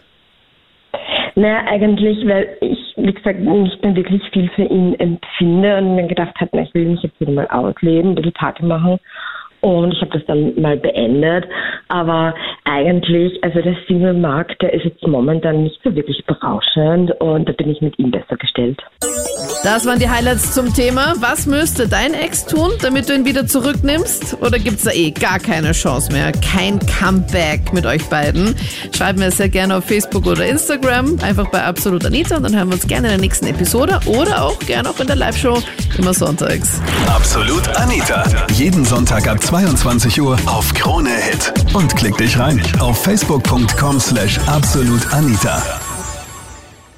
Naja, 1.34 1.64
eigentlich, 1.66 2.24
weil 2.26 2.56
ich, 2.60 2.77
wie 2.98 3.12
gesagt, 3.12 3.40
nicht 3.40 3.82
mehr 3.82 3.96
wirklich 3.96 4.22
viel 4.32 4.48
für 4.50 4.64
ihn 4.64 4.94
empfinde 4.98 5.78
und 5.78 5.94
mir 5.96 6.06
gedacht 6.06 6.34
habe, 6.40 6.50
na, 6.52 6.62
ich 6.62 6.74
will 6.74 6.86
mich 6.86 7.02
jetzt 7.02 7.20
wieder 7.20 7.32
mal 7.32 7.48
ausleben, 7.48 8.10
ein 8.10 8.14
bisschen 8.14 8.32
Party 8.32 8.64
machen. 8.64 8.98
Und 9.60 9.92
ich 9.92 10.00
habe 10.00 10.12
das 10.12 10.24
dann 10.26 10.60
mal 10.60 10.76
beendet. 10.76 11.46
Aber 11.88 12.34
eigentlich, 12.64 13.42
also 13.42 13.60
der 13.60 13.76
Single-Markt, 13.86 14.62
der 14.62 14.72
ist 14.72 14.84
jetzt 14.84 15.04
momentan 15.06 15.64
nicht 15.64 15.80
so 15.82 15.94
wirklich 15.94 16.24
berauschend 16.26 17.10
und 17.20 17.48
da 17.48 17.52
bin 17.52 17.70
ich 17.70 17.80
mit 17.80 17.98
ihm 17.98 18.10
besser 18.10 18.36
gestellt. 18.36 18.80
Das 19.64 19.84
waren 19.86 19.98
die 19.98 20.08
Highlights 20.08 20.52
zum 20.52 20.72
Thema. 20.72 21.14
Was 21.18 21.46
müsste 21.46 21.88
dein 21.88 22.14
Ex 22.14 22.46
tun, 22.46 22.70
damit 22.80 23.08
du 23.08 23.14
ihn 23.14 23.24
wieder 23.24 23.46
zurücknimmst? 23.46 24.36
Oder 24.40 24.58
gibt's 24.58 24.84
da 24.84 24.92
eh 24.92 25.10
gar 25.10 25.38
keine 25.40 25.72
Chance 25.72 26.12
mehr? 26.12 26.32
Kein 26.32 26.78
Comeback 26.86 27.72
mit 27.72 27.84
euch 27.84 28.04
beiden? 28.04 28.54
Schreibt 28.96 29.18
mir 29.18 29.30
sehr 29.30 29.48
gerne 29.48 29.76
auf 29.76 29.84
Facebook 29.84 30.26
oder 30.26 30.46
Instagram. 30.46 31.18
Einfach 31.20 31.48
bei 31.50 31.62
Absolut 31.64 32.06
Anita 32.06 32.36
und 32.36 32.44
dann 32.44 32.56
hören 32.56 32.68
wir 32.68 32.74
uns 32.74 32.86
gerne 32.86 33.08
in 33.08 33.12
der 33.12 33.20
nächsten 33.20 33.46
Episode 33.46 33.98
oder 34.06 34.42
auch 34.42 34.58
gerne 34.60 34.88
auch 34.88 35.00
in 35.00 35.08
der 35.08 35.16
Live-Show 35.16 35.60
immer 35.98 36.14
sonntags. 36.14 36.80
Absolut 37.08 37.68
Anita. 37.76 38.24
Jeden 38.52 38.84
Sonntag 38.84 39.26
ab 39.26 39.42
22 39.42 40.20
Uhr 40.20 40.38
auf 40.46 40.72
Krone 40.74 41.10
Hit. 41.10 41.52
Und 41.74 41.94
klick 41.96 42.16
dich 42.16 42.38
rein 42.38 42.62
auf 42.78 43.02
facebook.com 43.02 43.98
slash 43.98 44.38
absolutanita. 44.46 45.62